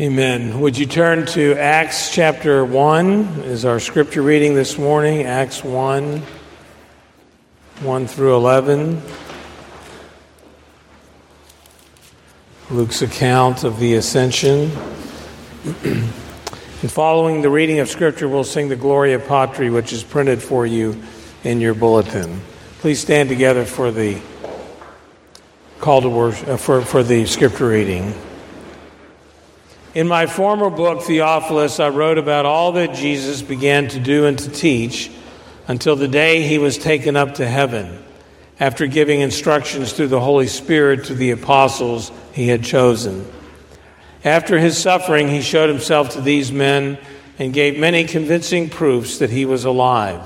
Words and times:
Amen. 0.00 0.58
Would 0.60 0.78
you 0.78 0.86
turn 0.86 1.26
to 1.26 1.52
Acts 1.52 2.14
chapter 2.14 2.64
1 2.64 3.42
is 3.44 3.66
our 3.66 3.78
scripture 3.78 4.22
reading 4.22 4.54
this 4.54 4.78
morning, 4.78 5.24
Acts 5.24 5.62
1 5.62 6.22
1 7.80 8.06
through 8.06 8.34
11. 8.34 9.02
Luke's 12.70 13.02
account 13.02 13.64
of 13.64 13.78
the 13.78 13.96
ascension. 13.96 14.70
and 15.84 16.10
following 16.90 17.42
the 17.42 17.50
reading 17.50 17.78
of 17.80 17.90
scripture, 17.90 18.30
we'll 18.30 18.44
sing 18.44 18.70
the 18.70 18.76
Gloria 18.76 19.18
Patri, 19.18 19.68
which 19.68 19.92
is 19.92 20.02
printed 20.02 20.42
for 20.42 20.64
you 20.64 21.02
in 21.44 21.60
your 21.60 21.74
bulletin. 21.74 22.40
Please 22.78 22.98
stand 22.98 23.28
together 23.28 23.66
for 23.66 23.90
the 23.90 24.18
call 25.80 26.00
to 26.00 26.08
worship, 26.08 26.48
uh, 26.48 26.56
for, 26.56 26.80
for 26.80 27.02
the 27.02 27.26
scripture 27.26 27.68
reading. 27.68 28.14
In 29.94 30.08
my 30.08 30.24
former 30.24 30.70
book, 30.70 31.02
Theophilus, 31.02 31.78
I 31.78 31.90
wrote 31.90 32.16
about 32.16 32.46
all 32.46 32.72
that 32.72 32.94
Jesus 32.94 33.42
began 33.42 33.88
to 33.88 34.00
do 34.00 34.24
and 34.24 34.38
to 34.38 34.48
teach 34.48 35.10
until 35.68 35.96
the 35.96 36.08
day 36.08 36.40
he 36.42 36.56
was 36.56 36.78
taken 36.78 37.14
up 37.14 37.34
to 37.34 37.46
heaven, 37.46 38.02
after 38.58 38.86
giving 38.86 39.20
instructions 39.20 39.92
through 39.92 40.08
the 40.08 40.20
Holy 40.20 40.46
Spirit 40.46 41.04
to 41.04 41.14
the 41.14 41.32
apostles 41.32 42.10
he 42.32 42.48
had 42.48 42.64
chosen. 42.64 43.30
After 44.24 44.58
his 44.58 44.78
suffering, 44.78 45.28
he 45.28 45.42
showed 45.42 45.68
himself 45.68 46.10
to 46.10 46.22
these 46.22 46.50
men 46.50 46.96
and 47.38 47.52
gave 47.52 47.78
many 47.78 48.04
convincing 48.04 48.70
proofs 48.70 49.18
that 49.18 49.28
he 49.28 49.44
was 49.44 49.66
alive. 49.66 50.22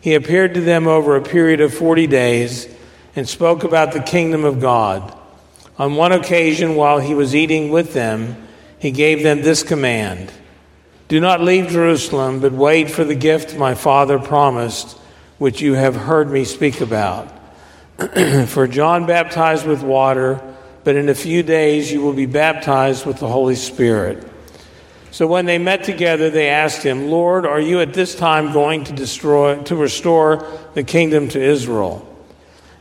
He 0.00 0.14
appeared 0.14 0.54
to 0.54 0.60
them 0.60 0.88
over 0.88 1.14
a 1.14 1.22
period 1.22 1.60
of 1.60 1.72
40 1.72 2.08
days 2.08 2.66
and 3.14 3.28
spoke 3.28 3.62
about 3.62 3.92
the 3.92 4.00
kingdom 4.00 4.44
of 4.44 4.60
God. 4.60 5.16
On 5.78 5.94
one 5.94 6.10
occasion, 6.10 6.74
while 6.74 6.98
he 6.98 7.14
was 7.14 7.36
eating 7.36 7.70
with 7.70 7.94
them, 7.94 8.48
he 8.80 8.90
gave 8.90 9.22
them 9.22 9.42
this 9.42 9.62
command 9.62 10.32
Do 11.06 11.20
not 11.20 11.40
leave 11.40 11.68
Jerusalem, 11.68 12.40
but 12.40 12.52
wait 12.52 12.90
for 12.90 13.04
the 13.04 13.14
gift 13.14 13.56
my 13.56 13.74
Father 13.74 14.18
promised, 14.18 14.98
which 15.38 15.60
you 15.60 15.74
have 15.74 15.94
heard 15.94 16.30
me 16.30 16.44
speak 16.44 16.80
about. 16.80 17.28
for 18.46 18.66
John 18.66 19.06
baptized 19.06 19.66
with 19.66 19.82
water, 19.82 20.40
but 20.84 20.96
in 20.96 21.10
a 21.10 21.14
few 21.14 21.42
days 21.42 21.92
you 21.92 22.00
will 22.00 22.14
be 22.14 22.26
baptized 22.26 23.04
with 23.04 23.18
the 23.18 23.28
Holy 23.28 23.54
Spirit. 23.54 24.26
So 25.10 25.26
when 25.26 25.44
they 25.44 25.58
met 25.58 25.84
together, 25.84 26.30
they 26.30 26.48
asked 26.48 26.82
him, 26.82 27.10
Lord, 27.10 27.44
are 27.44 27.60
you 27.60 27.80
at 27.80 27.92
this 27.92 28.14
time 28.14 28.52
going 28.52 28.84
to 28.84 28.92
destroy, 28.92 29.60
to 29.64 29.76
restore 29.76 30.46
the 30.74 30.84
kingdom 30.84 31.28
to 31.30 31.42
Israel? 31.42 32.06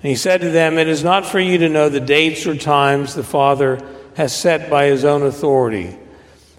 And 0.02 0.09
he 0.09 0.16
said 0.16 0.42
to 0.42 0.50
them, 0.50 0.77
It 0.77 0.88
is 0.88 1.03
not 1.03 1.25
for 1.25 1.39
you 1.39 1.58
to 1.58 1.67
know 1.67 1.89
the 1.89 2.00
dates 2.00 2.45
or 2.45 2.55
times 2.55 3.16
the 3.16 3.23
Father 3.23 3.83
has 4.20 4.36
set 4.36 4.70
by 4.70 4.88
his 4.88 5.06
own 5.06 5.23
authority. 5.23 5.98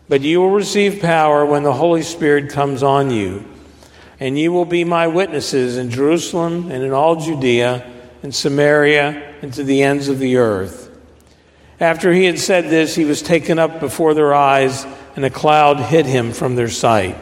But 0.08 0.22
you 0.22 0.41
will 0.41 0.48
receive 0.48 1.03
power 1.03 1.44
when 1.44 1.62
the 1.62 1.75
Holy 1.75 2.00
Spirit 2.00 2.48
comes 2.48 2.83
on 2.83 3.11
you. 3.11 3.44
And 4.19 4.39
you 4.39 4.50
will 4.50 4.64
be 4.64 4.83
my 4.83 5.08
witnesses 5.08 5.77
in 5.77 5.91
Jerusalem 5.91 6.70
and 6.70 6.83
in 6.83 6.92
all 6.92 7.17
Judea 7.17 7.86
and 8.22 8.34
Samaria 8.34 9.36
and 9.42 9.52
to 9.52 9.62
the 9.62 9.83
ends 9.83 10.08
of 10.08 10.19
the 10.19 10.39
earth. 10.39 10.91
After 11.78 12.14
he 12.14 12.25
had 12.25 12.39
said 12.39 12.70
this, 12.70 12.94
he 12.94 13.05
was 13.05 13.20
taken 13.20 13.58
up 13.58 13.78
before 13.78 14.14
their 14.14 14.33
eyes, 14.33 14.86
and 15.14 15.27
a 15.27 15.30
cloud 15.30 15.80
hid 15.80 16.06
him 16.06 16.33
from 16.33 16.56
their 16.56 16.70
sight. 16.70 17.19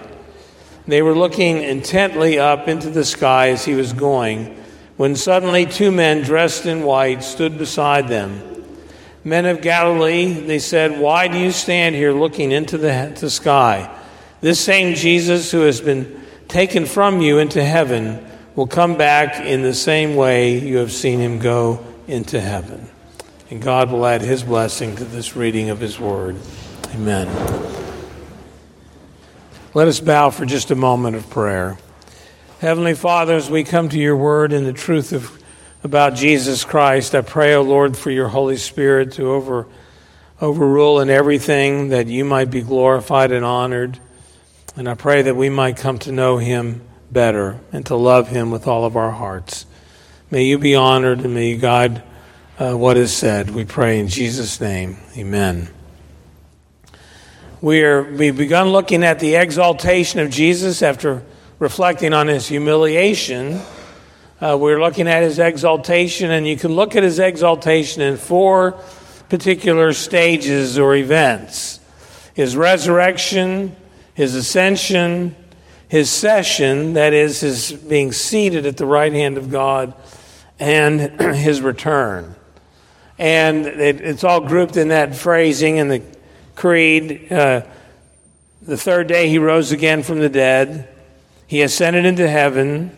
They 0.86 1.02
were 1.02 1.16
looking 1.16 1.64
intently 1.64 2.38
up 2.38 2.68
into 2.68 2.90
the 2.90 3.04
sky 3.04 3.48
as 3.48 3.64
he 3.64 3.74
was 3.74 3.92
going, 3.92 4.54
when 4.96 5.16
suddenly 5.16 5.66
two 5.66 5.90
men 5.90 6.22
dressed 6.22 6.64
in 6.64 6.84
white 6.84 7.24
stood 7.24 7.58
beside 7.58 8.06
them. 8.06 8.47
Men 9.28 9.44
of 9.44 9.60
Galilee, 9.60 10.32
they 10.32 10.58
said, 10.58 10.98
Why 10.98 11.28
do 11.28 11.36
you 11.38 11.52
stand 11.52 11.94
here 11.94 12.12
looking 12.12 12.50
into 12.50 12.78
the, 12.78 13.14
the 13.20 13.28
sky? 13.28 13.94
This 14.40 14.58
same 14.58 14.94
Jesus 14.94 15.50
who 15.50 15.60
has 15.60 15.82
been 15.82 16.24
taken 16.48 16.86
from 16.86 17.20
you 17.20 17.38
into 17.38 17.62
heaven 17.62 18.26
will 18.56 18.66
come 18.66 18.96
back 18.96 19.38
in 19.44 19.60
the 19.60 19.74
same 19.74 20.16
way 20.16 20.58
you 20.58 20.78
have 20.78 20.92
seen 20.92 21.20
him 21.20 21.40
go 21.40 21.84
into 22.06 22.40
heaven. 22.40 22.88
And 23.50 23.60
God 23.60 23.92
will 23.92 24.06
add 24.06 24.22
his 24.22 24.42
blessing 24.42 24.96
to 24.96 25.04
this 25.04 25.36
reading 25.36 25.68
of 25.68 25.78
his 25.78 26.00
word. 26.00 26.36
Amen. 26.94 27.28
Let 29.74 29.88
us 29.88 30.00
bow 30.00 30.30
for 30.30 30.46
just 30.46 30.70
a 30.70 30.74
moment 30.74 31.16
of 31.16 31.28
prayer. 31.28 31.76
Heavenly 32.60 32.94
Father, 32.94 33.34
as 33.34 33.50
we 33.50 33.62
come 33.62 33.90
to 33.90 33.98
your 33.98 34.16
word 34.16 34.54
in 34.54 34.64
the 34.64 34.72
truth 34.72 35.12
of 35.12 35.37
about 35.88 36.16
Jesus 36.16 36.66
Christ. 36.66 37.14
I 37.14 37.22
pray, 37.22 37.54
O 37.54 37.60
oh 37.60 37.62
Lord, 37.62 37.96
for 37.96 38.10
your 38.10 38.28
Holy 38.28 38.58
Spirit 38.58 39.12
to 39.12 39.30
over, 39.30 39.66
overrule 40.38 41.00
in 41.00 41.08
everything 41.08 41.88
that 41.88 42.08
you 42.08 42.26
might 42.26 42.50
be 42.50 42.60
glorified 42.60 43.32
and 43.32 43.42
honored. 43.42 43.98
And 44.76 44.86
I 44.86 44.92
pray 44.92 45.22
that 45.22 45.34
we 45.34 45.48
might 45.48 45.78
come 45.78 45.98
to 46.00 46.12
know 46.12 46.36
him 46.36 46.82
better 47.10 47.58
and 47.72 47.86
to 47.86 47.96
love 47.96 48.28
him 48.28 48.50
with 48.50 48.66
all 48.66 48.84
of 48.84 48.98
our 48.98 49.12
hearts. 49.12 49.64
May 50.30 50.44
you 50.44 50.58
be 50.58 50.74
honored 50.74 51.20
and 51.20 51.32
may 51.32 51.48
you 51.52 51.56
guide 51.56 52.02
uh, 52.58 52.74
what 52.74 52.98
is 52.98 53.16
said. 53.16 53.48
We 53.48 53.64
pray 53.64 53.98
in 53.98 54.08
Jesus' 54.08 54.60
name. 54.60 54.98
Amen. 55.16 55.70
We 57.62 57.82
are, 57.82 58.02
we've 58.02 58.36
begun 58.36 58.68
looking 58.68 59.04
at 59.04 59.20
the 59.20 59.36
exaltation 59.36 60.20
of 60.20 60.28
Jesus 60.28 60.82
after 60.82 61.22
reflecting 61.58 62.12
on 62.12 62.28
his 62.28 62.46
humiliation 62.46 63.62
uh, 64.40 64.56
we're 64.58 64.80
looking 64.80 65.08
at 65.08 65.22
his 65.22 65.38
exaltation, 65.38 66.30
and 66.30 66.46
you 66.46 66.56
can 66.56 66.72
look 66.72 66.94
at 66.94 67.02
his 67.02 67.18
exaltation 67.18 68.02
in 68.02 68.16
four 68.16 68.72
particular 69.28 69.92
stages 69.92 70.78
or 70.78 70.94
events 70.94 71.80
his 72.34 72.56
resurrection, 72.56 73.74
his 74.14 74.36
ascension, 74.36 75.34
his 75.88 76.08
session, 76.08 76.92
that 76.92 77.12
is, 77.12 77.40
his 77.40 77.72
being 77.72 78.12
seated 78.12 78.64
at 78.64 78.76
the 78.76 78.86
right 78.86 79.12
hand 79.12 79.36
of 79.36 79.50
God, 79.50 79.92
and 80.60 81.20
his 81.34 81.60
return. 81.60 82.36
And 83.18 83.66
it, 83.66 84.00
it's 84.00 84.22
all 84.22 84.40
grouped 84.40 84.76
in 84.76 84.88
that 84.88 85.16
phrasing 85.16 85.78
in 85.78 85.88
the 85.88 86.00
creed. 86.54 87.32
Uh, 87.32 87.62
the 88.62 88.76
third 88.76 89.08
day 89.08 89.28
he 89.28 89.38
rose 89.38 89.72
again 89.72 90.04
from 90.04 90.20
the 90.20 90.28
dead, 90.28 90.88
he 91.48 91.62
ascended 91.62 92.04
into 92.04 92.28
heaven 92.28 92.96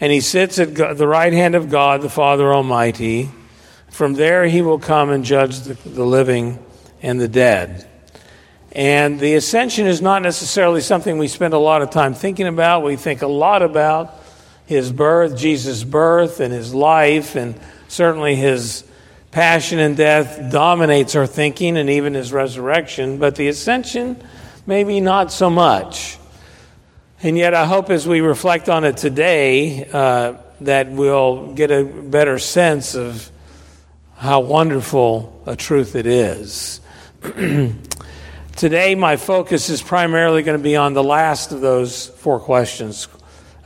and 0.00 0.12
he 0.12 0.20
sits 0.20 0.58
at 0.58 0.74
the 0.74 1.06
right 1.06 1.32
hand 1.32 1.54
of 1.54 1.70
God, 1.70 2.02
the 2.02 2.10
Father 2.10 2.52
Almighty. 2.52 3.30
From 3.90 4.14
there, 4.14 4.44
he 4.46 4.60
will 4.60 4.78
come 4.78 5.10
and 5.10 5.24
judge 5.24 5.60
the, 5.60 5.74
the 5.88 6.04
living 6.04 6.58
and 7.02 7.20
the 7.20 7.28
dead. 7.28 7.88
And 8.72 9.18
the 9.18 9.34
ascension 9.34 9.86
is 9.86 10.02
not 10.02 10.20
necessarily 10.20 10.82
something 10.82 11.16
we 11.16 11.28
spend 11.28 11.54
a 11.54 11.58
lot 11.58 11.80
of 11.80 11.90
time 11.90 12.12
thinking 12.12 12.46
about. 12.46 12.84
We 12.84 12.96
think 12.96 13.22
a 13.22 13.26
lot 13.26 13.62
about 13.62 14.14
his 14.66 14.92
birth, 14.92 15.38
Jesus' 15.38 15.82
birth, 15.82 16.40
and 16.40 16.52
his 16.52 16.74
life, 16.74 17.36
and 17.36 17.58
certainly 17.88 18.34
his 18.34 18.84
passion 19.30 19.78
and 19.78 19.96
death 19.96 20.52
dominates 20.52 21.14
our 21.14 21.26
thinking 21.26 21.78
and 21.78 21.88
even 21.88 22.12
his 22.12 22.32
resurrection. 22.32 23.18
But 23.18 23.36
the 23.36 23.48
ascension, 23.48 24.22
maybe 24.66 25.00
not 25.00 25.32
so 25.32 25.48
much. 25.48 26.18
And 27.22 27.38
yet, 27.38 27.54
I 27.54 27.64
hope 27.64 27.88
as 27.88 28.06
we 28.06 28.20
reflect 28.20 28.68
on 28.68 28.84
it 28.84 28.98
today, 28.98 29.88
uh, 29.90 30.34
that 30.60 30.90
we'll 30.90 31.54
get 31.54 31.70
a 31.70 31.82
better 31.82 32.38
sense 32.38 32.94
of 32.94 33.30
how 34.16 34.40
wonderful 34.40 35.42
a 35.46 35.56
truth 35.56 35.96
it 35.96 36.04
is. 36.04 36.82
today, 38.56 38.94
my 38.94 39.16
focus 39.16 39.70
is 39.70 39.80
primarily 39.80 40.42
going 40.42 40.58
to 40.58 40.62
be 40.62 40.76
on 40.76 40.92
the 40.92 41.02
last 41.02 41.52
of 41.52 41.62
those 41.62 42.06
four 42.06 42.38
questions, 42.38 43.08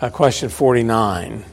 uh, 0.01 0.11
question 0.11 0.49
49. 0.49 1.45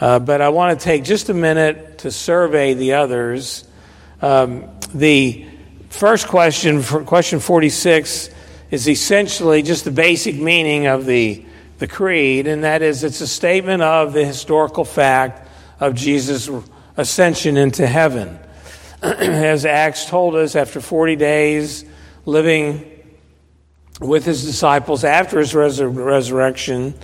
Uh, 0.00 0.18
but 0.20 0.40
I 0.40 0.48
want 0.48 0.80
to 0.80 0.82
take 0.82 1.04
just 1.04 1.28
a 1.28 1.34
minute 1.34 1.98
to 1.98 2.10
survey 2.10 2.72
the 2.72 2.94
others. 2.94 3.68
Um, 4.22 4.70
the 4.94 5.44
first 5.90 6.26
question, 6.26 6.82
question 6.82 7.38
46, 7.38 8.30
is 8.70 8.88
essentially 8.88 9.62
just 9.62 9.84
the 9.84 9.90
basic 9.90 10.36
meaning 10.36 10.86
of 10.86 11.06
the, 11.06 11.44
the 11.78 11.86
creed, 11.86 12.46
and 12.46 12.64
that 12.64 12.82
is 12.82 13.04
it's 13.04 13.20
a 13.20 13.26
statement 13.26 13.82
of 13.82 14.12
the 14.12 14.24
historical 14.24 14.84
fact 14.84 15.48
of 15.80 15.94
Jesus' 15.94 16.50
ascension 16.96 17.56
into 17.56 17.86
heaven. 17.86 18.38
As 19.02 19.64
Acts 19.64 20.06
told 20.06 20.34
us, 20.34 20.56
after 20.56 20.80
40 20.80 21.16
days 21.16 21.84
living 22.26 22.98
with 24.00 24.24
his 24.24 24.44
disciples 24.44 25.04
after 25.04 25.38
his 25.38 25.52
resur- 25.52 25.94
resurrection, 25.94 26.94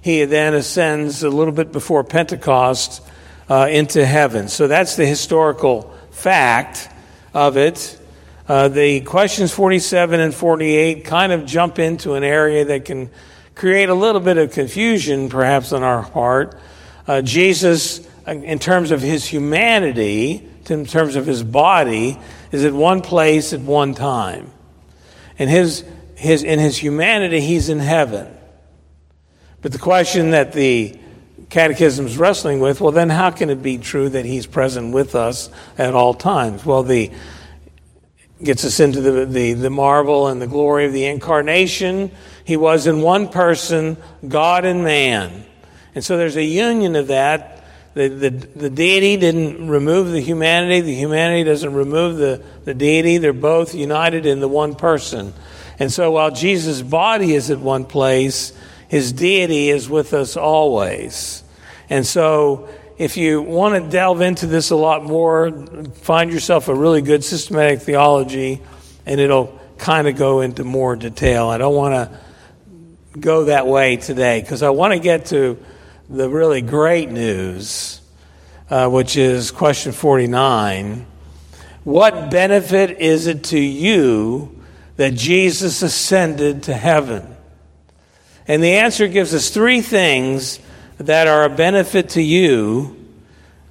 he 0.00 0.24
then 0.24 0.54
ascends 0.54 1.22
a 1.22 1.30
little 1.30 1.52
bit 1.52 1.72
before 1.72 2.04
Pentecost 2.04 3.02
uh, 3.48 3.68
into 3.70 4.04
heaven. 4.04 4.48
So 4.48 4.68
that's 4.68 4.96
the 4.96 5.06
historical 5.06 5.92
fact 6.10 6.88
of 7.34 7.56
it. 7.56 8.00
Uh, 8.48 8.68
the 8.68 9.00
questions 9.00 9.52
47 9.52 10.20
and 10.20 10.32
48 10.32 11.04
kind 11.04 11.32
of 11.32 11.46
jump 11.46 11.80
into 11.80 12.14
an 12.14 12.22
area 12.22 12.64
that 12.66 12.84
can 12.84 13.10
create 13.56 13.88
a 13.88 13.94
little 13.94 14.20
bit 14.20 14.38
of 14.38 14.52
confusion, 14.52 15.28
perhaps, 15.28 15.72
on 15.72 15.82
our 15.82 16.08
part. 16.08 16.56
Uh, 17.08 17.22
Jesus, 17.22 18.06
uh, 18.26 18.32
in 18.32 18.60
terms 18.60 18.92
of 18.92 19.02
his 19.02 19.26
humanity, 19.26 20.48
in 20.68 20.86
terms 20.86 21.16
of 21.16 21.26
his 21.26 21.42
body, 21.42 22.18
is 22.52 22.64
at 22.64 22.72
one 22.72 23.00
place 23.00 23.52
at 23.52 23.60
one 23.60 23.94
time. 23.94 24.52
And 25.40 25.50
his, 25.50 25.84
his, 26.14 26.44
in 26.44 26.60
his 26.60 26.76
humanity, 26.76 27.40
he's 27.40 27.68
in 27.68 27.80
heaven. 27.80 28.32
But 29.60 29.72
the 29.72 29.78
question 29.78 30.30
that 30.30 30.52
the 30.52 30.96
catechism 31.50 32.06
is 32.06 32.16
wrestling 32.16 32.60
with 32.60 32.80
well, 32.80 32.92
then 32.92 33.10
how 33.10 33.30
can 33.30 33.50
it 33.50 33.62
be 33.62 33.78
true 33.78 34.08
that 34.08 34.24
he's 34.24 34.46
present 34.46 34.94
with 34.94 35.16
us 35.16 35.50
at 35.76 35.94
all 35.94 36.14
times? 36.14 36.64
Well, 36.64 36.84
the 36.84 37.10
gets 38.42 38.64
us 38.64 38.80
into 38.80 39.00
the, 39.00 39.26
the, 39.26 39.52
the 39.54 39.70
marvel 39.70 40.28
and 40.28 40.40
the 40.40 40.46
glory 40.46 40.86
of 40.86 40.92
the 40.92 41.06
incarnation. 41.06 42.10
He 42.44 42.56
was 42.56 42.86
in 42.86 43.00
one 43.00 43.28
person, 43.28 43.96
God 44.26 44.64
and 44.64 44.84
man. 44.84 45.44
And 45.94 46.04
so 46.04 46.16
there's 46.16 46.36
a 46.36 46.44
union 46.44 46.96
of 46.96 47.06
that. 47.08 47.64
The, 47.94 48.08
the, 48.08 48.30
the 48.30 48.70
deity 48.70 49.16
didn't 49.16 49.68
remove 49.68 50.12
the 50.12 50.20
humanity, 50.20 50.82
the 50.82 50.94
humanity 50.94 51.44
doesn't 51.44 51.72
remove 51.72 52.18
the, 52.18 52.42
the 52.64 52.74
deity. 52.74 53.16
They're 53.16 53.32
both 53.32 53.74
united 53.74 54.26
in 54.26 54.40
the 54.40 54.48
one 54.48 54.74
person. 54.74 55.32
And 55.78 55.90
so 55.90 56.10
while 56.10 56.30
Jesus' 56.30 56.82
body 56.82 57.34
is 57.34 57.50
at 57.50 57.58
one 57.58 57.86
place, 57.86 58.52
his 58.88 59.12
deity 59.12 59.70
is 59.70 59.88
with 59.88 60.12
us 60.12 60.36
always. 60.36 61.42
And 61.88 62.06
so 62.06 62.68
if 62.98 63.18
you 63.18 63.42
want 63.42 63.82
to 63.82 63.90
delve 63.90 64.22
into 64.22 64.46
this 64.46 64.70
a 64.70 64.76
lot 64.76 65.04
more, 65.04 65.50
find 65.96 66.32
yourself 66.32 66.68
a 66.68 66.74
really 66.74 67.02
good 67.02 67.22
systematic 67.22 67.82
theology, 67.82 68.62
and 69.04 69.20
it'll 69.20 69.58
kind 69.76 70.08
of 70.08 70.16
go 70.16 70.40
into 70.40 70.64
more 70.64 70.96
detail. 70.96 71.48
I 71.48 71.58
don't 71.58 71.74
want 71.74 71.94
to 71.94 72.18
go 73.18 73.44
that 73.44 73.66
way 73.66 73.96
today 73.96 74.40
because 74.40 74.62
I 74.62 74.70
want 74.70 74.94
to 74.94 74.98
get 74.98 75.26
to 75.26 75.58
the 76.08 76.28
really 76.28 76.62
great 76.62 77.10
news, 77.10 78.00
uh, 78.70 78.88
which 78.88 79.16
is 79.16 79.50
question 79.50 79.92
49. 79.92 81.06
What 81.84 82.30
benefit 82.30 82.98
is 82.98 83.26
it 83.26 83.44
to 83.44 83.58
you 83.58 84.62
that 84.96 85.14
Jesus 85.14 85.82
ascended 85.82 86.64
to 86.64 86.74
heaven? 86.74 87.36
And 88.48 88.62
the 88.62 88.74
answer 88.74 89.06
gives 89.06 89.34
us 89.34 89.50
three 89.50 89.82
things 89.82 90.60
that 90.98 91.26
are 91.26 91.44
a 91.44 91.50
benefit 91.50 92.10
to 92.10 92.22
you 92.22 92.96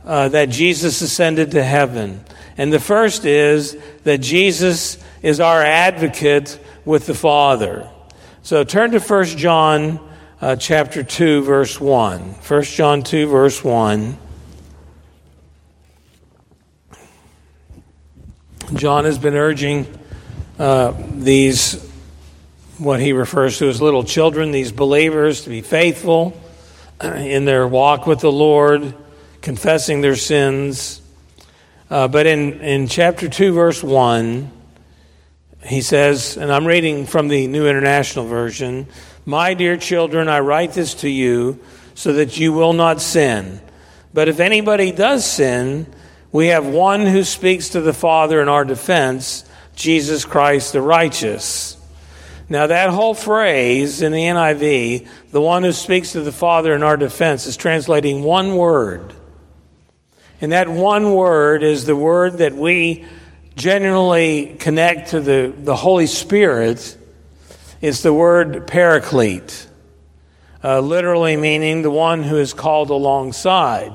uh, 0.06 0.30
that 0.30 0.50
Jesus 0.50 1.02
ascended 1.02 1.52
to 1.52 1.64
heaven. 1.64 2.24
And 2.58 2.72
the 2.72 2.80
first 2.80 3.26
is 3.26 3.78
that 4.04 4.20
Jesus 4.20 5.04
is 5.22 5.40
our 5.40 5.62
advocate 5.64 6.60
with 6.86 7.08
the 7.08 7.16
Father. 7.16 7.90
So 8.44 8.64
turn 8.64 8.92
to 8.92 9.00
1 9.00 9.26
John 9.26 10.00
uh, 10.40 10.56
chapter 10.56 11.04
2 11.04 11.42
verse 11.44 11.80
1. 11.80 12.22
1 12.22 12.64
John 12.64 13.02
2 13.02 13.28
verse 13.28 13.64
1. 13.64 14.18
John 18.76 19.06
has 19.06 19.18
been 19.18 19.36
urging 19.36 19.88
uh, 20.58 20.94
these 21.12 21.84
what 22.78 23.00
he 23.00 23.14
refers 23.14 23.58
to 23.60 23.70
as 23.70 23.82
little 23.82 24.04
children, 24.04 24.52
these 24.52 24.72
believers, 24.72 25.44
to 25.44 25.50
be 25.50 25.62
faithful 25.62 26.40
in 27.04 27.46
their 27.46 27.68
walk 27.68 28.08
with 28.08 28.20
the 28.20 28.32
Lord, 28.32 28.94
confessing 29.42 30.02
their 30.02 30.16
sins. 30.16 31.02
Uh, 31.90 32.08
but 32.08 32.26
in, 32.26 32.62
in 32.62 32.88
chapter 32.88 33.30
2, 33.30 33.54
verse 33.54 33.84
1, 33.84 34.52
he 35.66 35.82
says, 35.82 36.38
and 36.38 36.52
I'm 36.52 36.66
reading 36.66 37.06
from 37.06 37.28
the 37.28 37.48
New 37.48 37.68
International 37.68 38.26
Version 38.26 38.88
My 39.26 39.54
dear 39.56 39.78
children, 39.78 40.30
I 40.30 40.40
write 40.40 40.74
this 40.74 40.94
to 40.96 41.10
you 41.10 41.60
so 41.96 42.14
that 42.14 42.38
you 42.38 42.54
will 42.54 42.74
not 42.74 43.02
sin. 43.02 43.62
But 44.14 44.30
if 44.30 44.40
anybody 44.40 44.92
does 44.92 45.30
sin, 45.30 45.88
we 46.32 46.48
have 46.48 46.66
one 46.66 47.06
who 47.06 47.24
speaks 47.24 47.70
to 47.70 47.82
the 47.82 47.94
Father 47.94 48.42
in 48.42 48.50
our 48.50 48.66
defense, 48.66 49.46
Jesus 49.76 50.26
Christ 50.26 50.74
the 50.74 50.82
righteous. 50.82 51.78
Now, 52.48 52.68
that 52.68 52.92
whole 52.92 53.16
phrase 53.16 54.04
in 54.04 54.12
the 54.12 54.20
NIV, 54.20 55.08
the 55.32 55.42
one 55.42 55.64
who 55.64 55.72
speaks 55.72 56.12
to 56.12 56.22
the 56.22 56.32
Father 56.32 56.76
in 56.76 56.84
our 56.84 56.96
defense, 56.96 57.48
is 57.48 57.58
translating 57.58 58.22
one 58.22 58.56
word. 58.56 59.14
And 60.42 60.52
that 60.52 60.70
one 60.70 61.14
word 61.14 61.64
is 61.64 61.86
the 61.86 61.96
word 61.96 62.40
that 62.40 62.54
we 62.54 63.06
generally 63.56 64.58
connect 64.60 65.10
to 65.10 65.22
the, 65.22 65.54
the 65.58 65.76
Holy 65.76 66.06
Spirit. 66.06 66.98
It's 67.82 68.04
the 68.04 68.14
word 68.14 68.68
paraclete, 68.68 69.68
uh, 70.64 70.82
literally 70.82 71.38
meaning 71.38 71.82
the 71.82 71.90
one 71.90 72.22
who 72.22 72.38
is 72.38 72.54
called 72.54 72.92
alongside. 72.92 73.92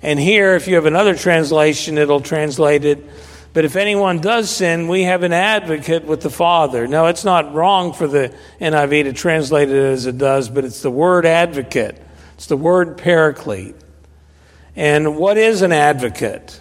And 0.00 0.20
here, 0.20 0.54
if 0.54 0.68
you 0.68 0.76
have 0.76 0.86
another 0.86 1.16
translation, 1.16 1.98
it'll 1.98 2.20
translate 2.20 2.84
it 2.84 3.04
but 3.52 3.64
if 3.64 3.76
anyone 3.76 4.20
does 4.20 4.50
sin, 4.50 4.88
we 4.88 5.04
have 5.04 5.22
an 5.22 5.32
advocate 5.32 6.04
with 6.04 6.20
the 6.20 6.30
Father. 6.30 6.86
Now, 6.86 7.06
it's 7.06 7.24
not 7.24 7.54
wrong 7.54 7.92
for 7.92 8.06
the 8.06 8.34
NIV 8.60 9.04
to 9.04 9.12
translate 9.12 9.70
it 9.70 9.76
as 9.76 10.06
it 10.06 10.18
does, 10.18 10.48
but 10.48 10.64
it's 10.64 10.82
the 10.82 10.90
word 10.90 11.26
advocate, 11.26 12.00
it's 12.34 12.46
the 12.46 12.56
word 12.56 12.98
paraclete. 12.98 13.74
And 14.76 15.16
what 15.16 15.38
is 15.38 15.62
an 15.62 15.72
advocate? 15.72 16.60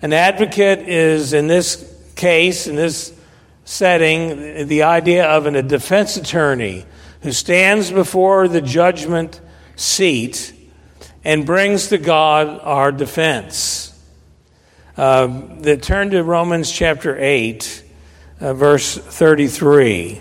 An 0.00 0.12
advocate 0.12 0.88
is, 0.88 1.32
in 1.32 1.46
this 1.46 1.88
case, 2.16 2.66
in 2.66 2.76
this 2.76 3.14
setting, 3.64 4.66
the 4.66 4.84
idea 4.84 5.26
of 5.26 5.46
a 5.46 5.62
defense 5.62 6.16
attorney 6.16 6.86
who 7.20 7.32
stands 7.32 7.90
before 7.90 8.48
the 8.48 8.60
judgment 8.60 9.40
seat 9.76 10.54
and 11.24 11.46
brings 11.46 11.88
to 11.88 11.98
God 11.98 12.60
our 12.62 12.90
defense. 12.90 13.91
Uh, 14.96 15.26
that 15.60 15.82
turn 15.82 16.10
to 16.10 16.22
Romans 16.22 16.70
chapter 16.70 17.16
8, 17.18 17.82
uh, 18.40 18.52
verse 18.52 18.94
33. 18.98 20.20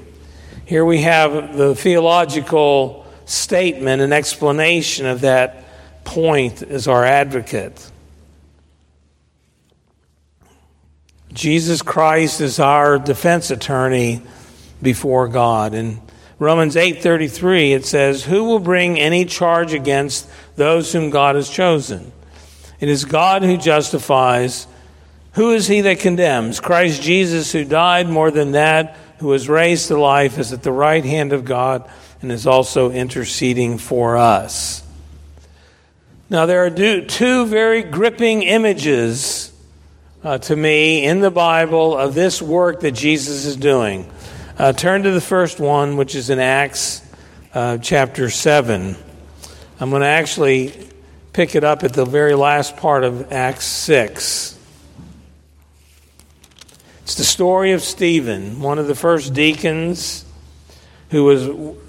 Here 0.64 0.86
we 0.86 1.02
have 1.02 1.58
the 1.58 1.76
theological 1.76 3.06
statement 3.26 4.02
and 4.02 4.14
explanation 4.14 5.08
of 5.08 5.22
that 5.22 5.66
point 6.06 6.62
as 6.64 6.88
our 6.88 7.04
advocate. 7.04 7.92
Jesus 11.34 11.82
Christ 11.82 12.40
is 12.40 12.58
our 12.58 12.98
defense 12.98 13.52
attorney 13.52 14.22
before 14.82 15.28
God. 15.28 15.74
In 15.74 16.00
Romans 16.40 16.78
8:33 16.78 17.74
it 17.74 17.86
says, 17.86 18.24
"Who 18.24 18.46
will 18.46 18.60
bring 18.60 18.98
any 18.98 19.26
charge 19.26 19.74
against 19.74 20.28
those 20.56 20.94
whom 20.94 21.10
God 21.10 21.36
has 21.36 21.50
chosen?" 21.50 22.14
It 22.82 22.90
is 22.90 23.06
God 23.06 23.44
who 23.44 23.58
justifies. 23.58 24.68
Who 25.34 25.52
is 25.52 25.68
he 25.68 25.82
that 25.82 26.00
condemns? 26.00 26.60
Christ 26.60 27.02
Jesus, 27.02 27.52
who 27.52 27.64
died 27.64 28.10
more 28.10 28.32
than 28.32 28.52
that, 28.52 28.98
who 29.20 29.28
was 29.28 29.48
raised 29.48 29.88
to 29.88 30.00
life, 30.00 30.40
is 30.40 30.52
at 30.52 30.64
the 30.64 30.72
right 30.72 31.06
hand 31.06 31.32
of 31.32 31.46
God 31.46 31.90
and 32.22 32.32
is 32.32 32.48
also 32.48 32.92
interceding 32.92 33.78
for 33.78 34.18
us. 34.18 34.84
Now, 36.30 36.48
there 36.48 36.66
are 36.66 37.02
two 37.02 37.46
very 37.46 37.84
gripping 37.84 38.42
images 38.42 39.54
uh, 40.24 40.40
to 40.40 40.56
me 40.56 41.06
in 41.06 41.20
the 41.20 41.32
Bible 41.32 41.96
of 41.96 42.16
this 42.16 42.42
work 42.42 42.80
that 42.82 42.92
Jesus 42.92 43.46
is 43.46 43.56
doing. 43.58 44.10
Uh, 44.58 44.74
turn 44.74 45.04
to 45.04 45.12
the 45.12 45.22
first 45.22 45.60
one, 45.60 45.98
which 45.98 46.16
is 46.16 46.30
in 46.30 46.40
Acts 46.40 47.02
uh, 47.54 47.78
chapter 47.78 48.30
7. 48.30 48.96
I'm 49.80 49.90
going 49.90 50.02
to 50.02 50.08
actually 50.08 50.90
pick 51.34 51.56
it 51.56 51.64
up 51.64 51.84
at 51.84 51.94
the 51.94 52.06
very 52.06 52.36
last 52.36 52.78
part 52.78 53.04
of 53.04 53.32
Acts 53.32 53.66
6. 53.66 54.58
It's 57.04 57.16
the 57.16 57.24
story 57.24 57.72
of 57.72 57.82
Stephen, 57.82 58.62
one 58.62 58.80
of 58.80 58.88
the 58.88 58.96
first 58.96 59.34
deacons 59.34 60.26
who 61.10 61.26
was 61.26 61.48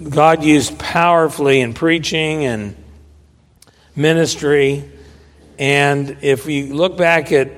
God 0.08 0.42
used 0.42 0.78
powerfully 0.78 1.60
in 1.60 1.74
preaching 1.74 2.44
and 2.44 2.76
ministry. 3.94 4.90
And 5.58 6.18
if 6.22 6.46
you 6.46 6.74
look 6.74 6.96
back 6.96 7.30
at 7.30 7.50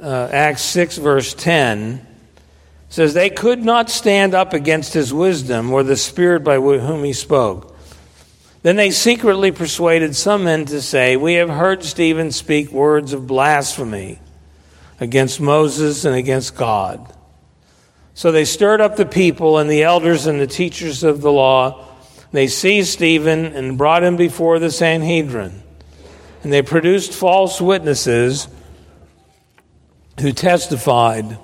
uh, 0.00 0.28
Acts 0.30 0.62
6, 0.62 0.98
verse 0.98 1.32
10, 1.34 2.06
says, 2.88 3.14
They 3.14 3.30
could 3.30 3.62
not 3.62 3.88
stand 3.88 4.34
up 4.34 4.52
against 4.52 4.92
his 4.92 5.12
wisdom 5.12 5.72
or 5.72 5.82
the 5.82 5.96
spirit 5.96 6.44
by 6.44 6.56
whom 6.56 7.04
he 7.04 7.12
spoke. 7.12 7.69
Then 8.62 8.76
they 8.76 8.90
secretly 8.90 9.52
persuaded 9.52 10.14
some 10.14 10.44
men 10.44 10.66
to 10.66 10.82
say, 10.82 11.16
We 11.16 11.34
have 11.34 11.48
heard 11.48 11.82
Stephen 11.82 12.30
speak 12.30 12.70
words 12.70 13.12
of 13.12 13.26
blasphemy 13.26 14.18
against 14.98 15.40
Moses 15.40 16.04
and 16.04 16.14
against 16.14 16.56
God. 16.56 17.14
So 18.12 18.30
they 18.30 18.44
stirred 18.44 18.82
up 18.82 18.96
the 18.96 19.06
people 19.06 19.56
and 19.56 19.70
the 19.70 19.82
elders 19.82 20.26
and 20.26 20.38
the 20.38 20.46
teachers 20.46 21.02
of 21.02 21.22
the 21.22 21.32
law. 21.32 21.86
They 22.32 22.48
seized 22.48 22.90
Stephen 22.90 23.46
and 23.46 23.78
brought 23.78 24.04
him 24.04 24.16
before 24.16 24.58
the 24.58 24.70
Sanhedrin. 24.70 25.62
And 26.42 26.52
they 26.52 26.60
produced 26.60 27.14
false 27.14 27.62
witnesses 27.62 28.46
who 30.20 30.32
testified, 30.32 31.38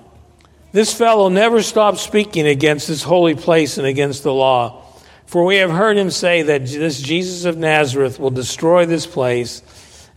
This 0.73 0.93
fellow 0.93 1.31
never 1.31 1.63
stopped 1.63 1.99
speaking 1.99 2.47
against 2.47 2.89
this 2.89 3.03
holy 3.03 3.35
place 3.35 3.79
and 3.79 3.87
against 3.87 4.23
the 4.23 4.35
law. 4.35 4.86
For 5.27 5.45
we 5.45 5.57
have 5.57 5.71
heard 5.71 5.97
him 5.97 6.11
say 6.11 6.43
that 6.43 6.67
this 6.67 7.01
Jesus 7.01 7.45
of 7.45 7.59
Nazareth 7.59 8.19
will 8.19 8.31
destroy 8.31 8.87
this 8.87 9.07
place 9.07 9.63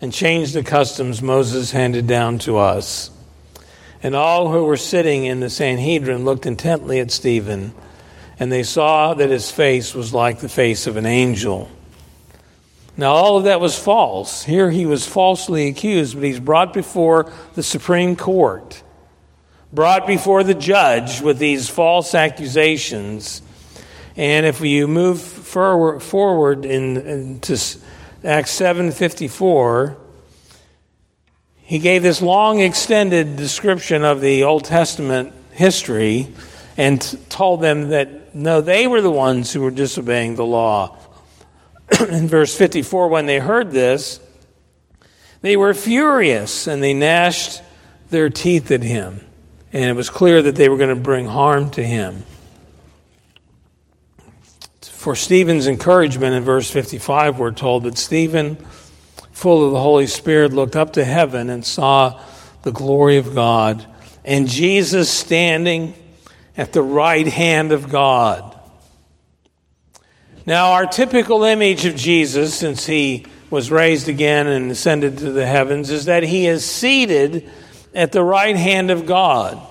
and 0.01 0.13
change 0.13 0.53
the 0.53 0.63
customs 0.63 1.21
Moses 1.21 1.71
handed 1.71 2.07
down 2.07 2.39
to 2.39 2.57
us. 2.57 3.09
And 4.01 4.15
all 4.15 4.51
who 4.51 4.63
were 4.63 4.77
sitting 4.77 5.25
in 5.25 5.39
the 5.39 5.49
Sanhedrin 5.49 6.23
looked 6.23 6.45
intently 6.45 6.99
at 6.99 7.11
Stephen, 7.11 7.73
and 8.39 8.51
they 8.51 8.63
saw 8.63 9.13
that 9.15 9.29
his 9.29 9.51
face 9.51 9.93
was 9.93 10.13
like 10.13 10.39
the 10.39 10.47
face 10.47 10.87
of 10.87 10.95
an 10.95 11.05
angel. 11.05 11.69
Now, 12.95 13.13
all 13.13 13.37
of 13.37 13.45
that 13.45 13.59
was 13.59 13.77
false. 13.77 14.43
Here 14.43 14.69
he 14.69 14.85
was 14.85 15.07
falsely 15.07 15.67
accused, 15.67 16.15
but 16.15 16.23
he's 16.23 16.39
brought 16.39 16.73
before 16.73 17.31
the 17.55 17.63
Supreme 17.63 18.15
Court, 18.15 18.83
brought 19.73 20.05
before 20.05 20.43
the 20.43 20.53
judge 20.53 21.21
with 21.21 21.39
these 21.39 21.67
false 21.67 22.13
accusations. 22.13 23.41
And 24.19 24.45
if 24.45 24.59
you 24.59 24.89
move 24.89 25.21
forward, 25.21 26.03
forward 26.03 26.65
in, 26.65 26.97
into 26.97 27.53
Acts 28.21 28.51
7:54, 28.59 29.95
he 31.61 31.79
gave 31.79 32.03
this 32.03 32.21
long 32.21 32.59
extended 32.59 33.37
description 33.37 34.03
of 34.03 34.19
the 34.19 34.43
Old 34.43 34.65
Testament 34.65 35.31
history 35.53 36.27
and 36.75 36.99
told 37.29 37.61
them 37.61 37.91
that 37.91 38.35
no, 38.35 38.59
they 38.59 38.87
were 38.87 38.99
the 38.99 39.09
ones 39.09 39.53
who 39.53 39.61
were 39.61 39.71
disobeying 39.71 40.35
the 40.35 40.45
law. 40.45 40.97
in 42.09 42.27
verse 42.27 42.53
54, 42.53 43.07
when 43.07 43.25
they 43.25 43.39
heard 43.39 43.71
this, 43.71 44.19
they 45.39 45.55
were 45.55 45.73
furious 45.73 46.67
and 46.67 46.83
they 46.83 46.93
gnashed 46.93 47.61
their 48.09 48.29
teeth 48.29 48.69
at 48.69 48.83
him. 48.83 49.21
And 49.71 49.85
it 49.85 49.93
was 49.93 50.09
clear 50.09 50.41
that 50.41 50.57
they 50.57 50.67
were 50.67 50.75
going 50.75 50.93
to 50.93 51.01
bring 51.01 51.25
harm 51.25 51.69
to 51.71 51.83
him. 51.83 52.25
For 54.99 55.15
Stephen's 55.15 55.65
encouragement 55.65 56.35
in 56.35 56.43
verse 56.43 56.69
55, 56.69 57.39
we're 57.39 57.51
told 57.51 57.83
that 57.83 57.97
Stephen 57.97 58.57
full 59.39 59.65
of 59.65 59.71
the 59.71 59.79
Holy 59.79 60.05
Spirit, 60.05 60.51
looked 60.51 60.75
up 60.75 60.91
to 60.93 61.05
heaven 61.05 61.49
and 61.49 61.65
saw 61.65 62.21
the 62.63 62.73
glory 62.73 63.15
of 63.15 63.33
God 63.33 63.85
and 64.25 64.49
Jesus 64.49 65.09
standing 65.09 65.93
at 66.57 66.73
the 66.73 66.81
right 66.81 67.25
hand 67.25 67.71
of 67.71 67.89
God. 67.89 68.59
Now, 70.45 70.73
our 70.73 70.85
typical 70.85 71.45
image 71.45 71.85
of 71.85 71.95
Jesus, 71.95 72.53
since 72.53 72.85
he 72.85 73.25
was 73.49 73.71
raised 73.71 74.09
again 74.09 74.45
and 74.47 74.69
ascended 74.71 75.19
to 75.19 75.31
the 75.31 75.45
heavens, 75.45 75.89
is 75.89 76.05
that 76.05 76.23
he 76.23 76.45
is 76.45 76.65
seated 76.65 77.49
at 77.95 78.11
the 78.11 78.23
right 78.23 78.57
hand 78.57 78.91
of 78.91 79.05
God. 79.05 79.65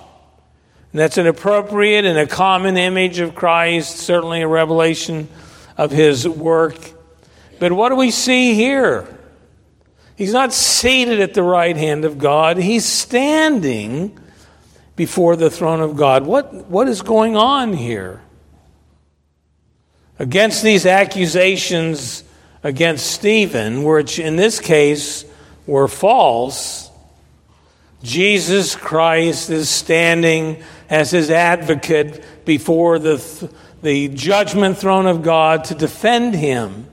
And 0.91 0.99
that's 0.99 1.17
an 1.17 1.27
appropriate 1.27 2.05
and 2.05 2.17
a 2.17 2.25
common 2.25 2.77
image 2.77 3.19
of 3.19 3.35
Christ, 3.35 3.97
certainly 3.97 4.41
a 4.41 4.47
revelation 4.47 5.27
of 5.77 5.91
his 5.91 6.27
work. 6.27 6.77
But 7.59 7.71
what 7.71 7.89
do 7.89 7.95
we 7.95 8.09
see 8.09 8.55
here? 8.55 9.07
He's 10.15 10.33
not 10.33 10.51
seated 10.51 11.19
at 11.21 11.33
the 11.33 11.43
right 11.43 11.77
hand 11.77 12.05
of 12.05 12.17
God, 12.17 12.57
he's 12.57 12.85
standing 12.85 14.17
before 14.95 15.37
the 15.37 15.49
throne 15.49 15.79
of 15.79 15.95
God. 15.95 16.25
What, 16.25 16.53
what 16.67 16.89
is 16.89 17.01
going 17.01 17.37
on 17.37 17.71
here? 17.71 18.21
Against 20.17 20.61
these 20.61 20.85
accusations 20.85 22.25
against 22.63 23.05
Stephen, 23.09 23.83
which 23.83 24.19
in 24.19 24.35
this 24.35 24.59
case 24.59 25.23
were 25.65 25.87
false, 25.87 26.89
Jesus 28.03 28.75
Christ 28.75 29.49
is 29.49 29.69
standing 29.69 30.63
as 30.89 31.11
his 31.11 31.29
advocate 31.29 32.23
before 32.45 32.97
the, 32.97 33.51
the 33.81 34.07
judgment 34.09 34.77
throne 34.77 35.05
of 35.05 35.21
God 35.21 35.65
to 35.65 35.75
defend 35.75 36.33
him. 36.33 36.87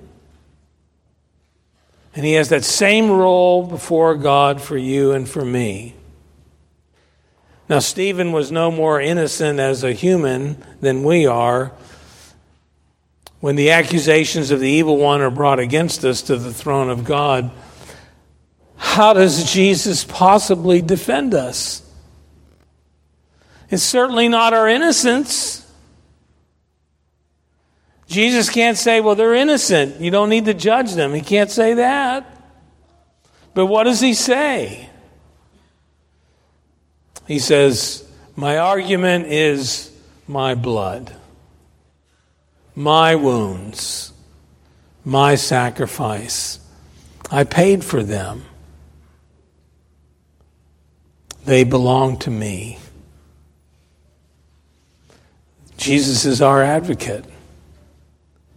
And 2.15 2.25
he 2.25 2.35
has 2.35 2.49
that 2.51 2.65
same 2.65 3.11
role 3.11 3.67
before 3.67 4.15
God 4.15 4.61
for 4.61 4.77
you 4.77 5.13
and 5.13 5.29
for 5.29 5.45
me. 5.45 5.95
Now, 7.69 7.81
Stephen 7.81 8.33
was 8.33 8.53
no 8.53 8.71
more 8.71 9.01
innocent 9.01 9.59
as 9.59 9.83
a 9.83 9.93
human 9.93 10.63
than 10.81 11.03
we 11.03 11.27
are. 11.27 11.73
When 13.41 13.57
the 13.57 13.71
accusations 13.71 14.51
of 14.51 14.61
the 14.61 14.69
evil 14.69 14.97
one 14.97 15.21
are 15.21 15.31
brought 15.31 15.59
against 15.59 16.05
us 16.05 16.23
to 16.23 16.37
the 16.37 16.55
throne 16.55 16.91
of 16.91 17.05
God, 17.05 17.51
how 18.77 19.13
does 19.13 19.53
Jesus 19.53 20.05
possibly 20.05 20.81
defend 20.81 21.35
us? 21.35 21.83
It's 23.71 23.83
certainly 23.83 24.29
not 24.29 24.53
our 24.55 24.69
innocence. 24.69 25.63
Jesus 28.07 28.49
can't 28.49 28.77
say, 28.79 29.01
well, 29.01 29.17
they're 29.17 29.35
innocent. 29.35 30.01
You 30.01 30.11
don't 30.11 30.29
need 30.29 30.45
to 30.45 30.55
judge 30.55 30.95
them. 30.95 31.13
He 31.13 31.21
can't 31.21 31.51
say 31.51 31.75
that. 31.75 32.33
But 33.55 33.67
what 33.67 33.85
does 33.85 34.01
he 34.01 34.15
say? 34.15 34.89
He 37.27 37.39
says, 37.39 38.09
My 38.37 38.59
argument 38.59 39.27
is 39.27 39.91
my 40.29 40.55
blood, 40.55 41.15
my 42.75 43.17
wounds, 43.17 44.13
my 45.05 45.35
sacrifice. 45.35 46.61
I 47.31 47.45
paid 47.45 47.83
for 47.85 48.03
them. 48.03 48.45
They 51.45 51.65
belong 51.65 52.19
to 52.21 52.31
me. 52.31 52.79
Jesus 55.77 56.25
is 56.25 56.41
our 56.41 56.63
advocate. 56.63 57.25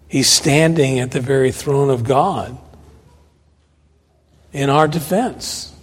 He's 0.07 0.29
standing 0.29 0.99
at 0.99 1.11
the 1.11 1.19
very 1.19 1.51
throne 1.51 1.89
of 1.89 2.03
God 2.03 2.57
in 4.51 4.69
our 4.69 4.88
defense 4.88 5.73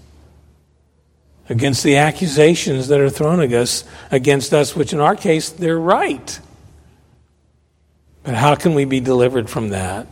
against 1.48 1.84
the 1.84 1.98
accusations 1.98 2.88
that 2.88 3.00
are 3.00 3.10
thrown 3.10 3.40
at 3.40 3.52
us 3.52 3.84
against 4.10 4.52
us, 4.52 4.74
which 4.74 4.92
in 4.92 5.00
our 5.00 5.14
case, 5.14 5.50
they're 5.50 5.78
right. 5.78 6.40
But 8.24 8.34
how 8.34 8.56
can 8.56 8.74
we 8.74 8.84
be 8.84 8.98
delivered 8.98 9.48
from 9.48 9.68
that? 9.68 10.08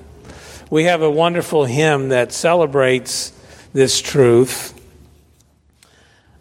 We 0.71 0.85
have 0.85 1.02
a 1.02 1.11
wonderful 1.11 1.64
hymn 1.64 2.11
that 2.11 2.33
celebrates 2.33 3.33
this 3.73 4.00
truth. 4.00 4.74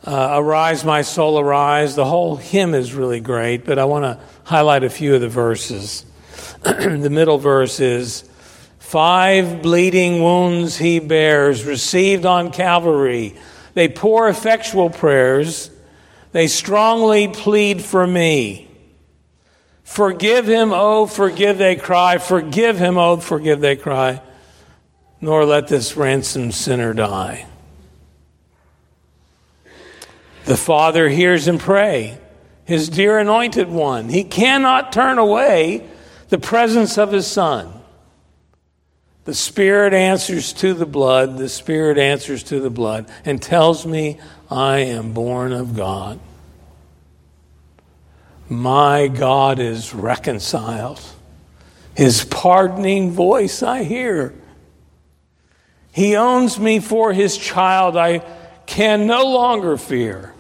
Uh, 0.04 0.32
arise, 0.34 0.84
my 0.84 1.02
soul, 1.02 1.40
arise. 1.40 1.96
The 1.96 2.06
whole 2.06 2.36
hymn 2.36 2.74
is 2.74 2.94
really 2.94 3.22
great, 3.22 3.66
but 3.66 3.80
I 3.80 3.86
want 3.86 4.04
to 4.04 4.20
highlight 4.44 4.84
a 4.84 4.90
few 4.90 5.16
of 5.16 5.22
the 5.22 5.30
verses. 5.30 6.06
the 6.64 7.10
middle 7.10 7.38
verse 7.38 7.80
is 7.80 8.30
Five 8.94 9.64
bleeding 9.64 10.22
wounds 10.22 10.78
he 10.78 11.00
bears, 11.00 11.64
received 11.64 12.28
on 12.28 12.52
Calvary. 12.52 13.36
They 13.74 13.90
pour 13.90 14.30
effectual 14.30 14.92
prayers. 14.92 15.72
They 16.32 16.46
strongly 16.46 17.28
plead 17.28 17.82
for 17.82 18.06
me. 18.06 18.70
Forgive 19.84 20.46
him, 20.46 20.74
oh, 20.74 21.08
forgive, 21.08 21.58
they 21.58 21.76
cry. 21.76 22.20
Forgive 22.20 22.78
him, 22.78 23.00
oh, 23.00 23.18
forgive, 23.18 23.62
they 23.62 23.78
cry. 23.78 24.22
Nor 25.22 25.46
let 25.46 25.70
this 25.70 25.98
ransomed 25.98 26.54
sinner 26.54 26.94
die. 26.94 27.48
The 30.46 30.58
Father 30.58 31.08
hears 31.10 31.48
him 31.48 31.58
pray, 31.58 32.18
his 32.66 32.90
dear 32.90 33.20
anointed 33.20 33.70
one. 33.70 34.10
He 34.10 34.24
cannot 34.24 34.92
turn 34.92 35.18
away 35.18 35.88
the 36.30 36.38
presence 36.38 36.98
of 36.98 37.12
his 37.12 37.28
son. 37.28 37.72
The 39.26 39.34
Spirit 39.34 39.94
answers 39.94 40.52
to 40.54 40.74
the 40.74 40.86
blood, 40.86 41.38
the 41.38 41.48
Spirit 41.48 41.98
answers 41.98 42.44
to 42.44 42.60
the 42.60 42.70
blood, 42.70 43.10
and 43.24 43.42
tells 43.42 43.86
me 43.86 44.20
I 44.50 44.80
am 44.80 45.14
born 45.14 45.54
of 45.54 45.76
God. 45.76 46.20
My 48.50 49.08
God 49.08 49.60
is 49.60 49.94
reconciled. 49.94 51.02
His 51.96 52.26
pardoning 52.26 53.12
voice 53.12 53.64
I 53.64 53.84
hear. 53.84 54.34
He 55.94 56.16
owns 56.16 56.60
me 56.60 56.80
for 56.80 57.14
his 57.14 57.38
child. 57.38 57.96
I 57.96 58.20
can 58.66 59.08
no 59.08 59.26
longer 59.26 59.78
fear. 59.78 60.34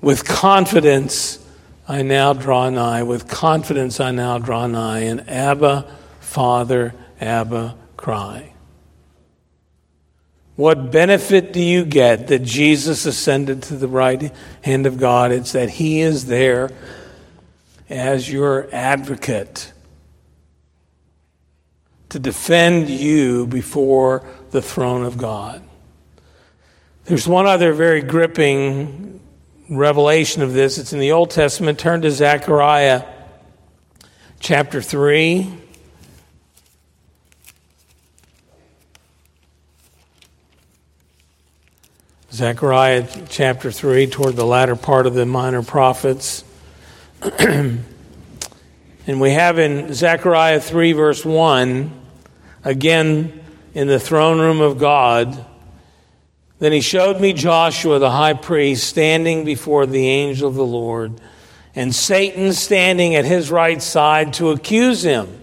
With 0.00 0.24
confidence, 0.24 1.44
I 1.88 2.02
now 2.02 2.32
draw 2.32 2.68
nigh. 2.70 3.02
With 3.02 3.28
confidence, 3.28 4.00
I 4.00 4.10
now 4.10 4.38
draw 4.38 4.66
nigh. 4.66 5.00
And 5.00 5.28
Abba, 5.28 5.86
Father, 6.20 6.94
Abba, 7.20 7.76
cry. 7.96 8.52
What 10.56 10.90
benefit 10.90 11.52
do 11.52 11.60
you 11.60 11.84
get 11.84 12.28
that 12.28 12.42
Jesus 12.42 13.04
ascended 13.04 13.62
to 13.64 13.76
the 13.76 13.88
right 13.88 14.32
hand 14.62 14.86
of 14.86 14.98
God? 14.98 15.30
It's 15.30 15.52
that 15.52 15.70
He 15.70 16.00
is 16.00 16.26
there 16.26 16.70
as 17.90 18.32
your 18.32 18.68
advocate 18.72 19.72
to 22.08 22.18
defend 22.18 22.88
you 22.88 23.46
before 23.46 24.26
the 24.50 24.62
throne 24.62 25.04
of 25.04 25.18
God. 25.18 25.62
There's 27.06 27.28
one 27.28 27.46
other 27.46 27.72
very 27.72 28.02
gripping 28.02 29.20
revelation 29.70 30.42
of 30.42 30.52
this. 30.52 30.76
It's 30.76 30.92
in 30.92 30.98
the 30.98 31.12
Old 31.12 31.30
Testament. 31.30 31.78
Turn 31.78 32.02
to 32.02 32.10
Zechariah 32.10 33.04
chapter 34.40 34.82
3. 34.82 35.46
Zechariah 42.32 43.06
chapter 43.28 43.70
3, 43.70 44.08
toward 44.08 44.34
the 44.34 44.44
latter 44.44 44.74
part 44.74 45.06
of 45.06 45.14
the 45.14 45.24
minor 45.24 45.62
prophets. 45.62 46.42
and 47.38 47.84
we 49.06 49.30
have 49.30 49.60
in 49.60 49.94
Zechariah 49.94 50.58
3, 50.58 50.92
verse 50.92 51.24
1, 51.24 52.00
again 52.64 53.44
in 53.74 53.86
the 53.86 54.00
throne 54.00 54.40
room 54.40 54.60
of 54.60 54.78
God. 54.78 55.46
Then 56.58 56.72
he 56.72 56.80
showed 56.80 57.20
me 57.20 57.32
Joshua 57.32 57.98
the 57.98 58.10
high 58.10 58.34
priest 58.34 58.88
standing 58.88 59.44
before 59.44 59.86
the 59.86 60.08
angel 60.08 60.48
of 60.48 60.54
the 60.54 60.64
Lord, 60.64 61.20
and 61.74 61.94
Satan 61.94 62.52
standing 62.54 63.14
at 63.14 63.26
his 63.26 63.50
right 63.50 63.82
side 63.82 64.32
to 64.34 64.50
accuse 64.50 65.02
him. 65.02 65.42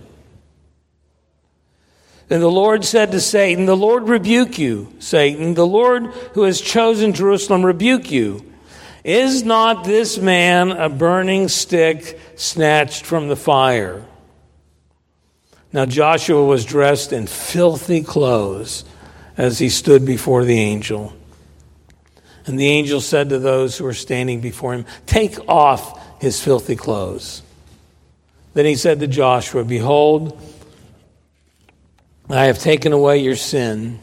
Then 2.30 2.40
the 2.40 2.50
Lord 2.50 2.84
said 2.84 3.12
to 3.12 3.20
Satan, 3.20 3.66
The 3.66 3.78
Lord 3.78 4.10
rebuke 4.10 4.58
you, 4.58 4.92
Satan. 4.98 5.54
The 5.54 5.68
Lord 5.68 6.06
who 6.34 6.44
has 6.44 6.60
chosen 6.60 7.14
Jerusalem 7.14 7.64
rebuke 7.64 8.10
you. 8.10 8.44
Is 9.04 9.44
not 9.44 9.84
this 9.84 10.18
man 10.18 10.72
a 10.72 10.90
burning 10.90 11.50
stick 11.50 12.20
snatched 12.36 13.06
from 13.06 13.28
the 13.28 13.36
fire? 13.36 14.04
Now 15.74 15.86
Joshua 15.86 16.44
was 16.44 16.66
dressed 16.66 17.14
in 17.14 17.28
filthy 17.28 18.02
clothes 18.02 18.86
as 19.38 19.60
he 19.60 19.70
stood 19.70 20.06
before 20.06 20.46
the 20.46 20.60
angel. 20.60 21.14
And 22.46 22.60
the 22.60 22.68
angel 22.68 23.02
said 23.02 23.30
to 23.30 23.40
those 23.40 23.78
who 23.78 23.86
were 23.86 23.94
standing 23.94 24.42
before 24.42 24.74
him, 24.74 24.86
Take 25.06 25.38
off 25.48 26.22
his 26.22 26.42
filthy 26.42 26.76
clothes. 26.76 27.42
Then 28.54 28.66
he 28.66 28.76
said 28.76 29.00
to 29.00 29.08
Joshua, 29.08 29.64
Behold, 29.64 30.40
I 32.30 32.46
have 32.46 32.60
taken 32.60 32.94
away 32.94 33.20
your 33.20 33.36
sin, 33.36 34.00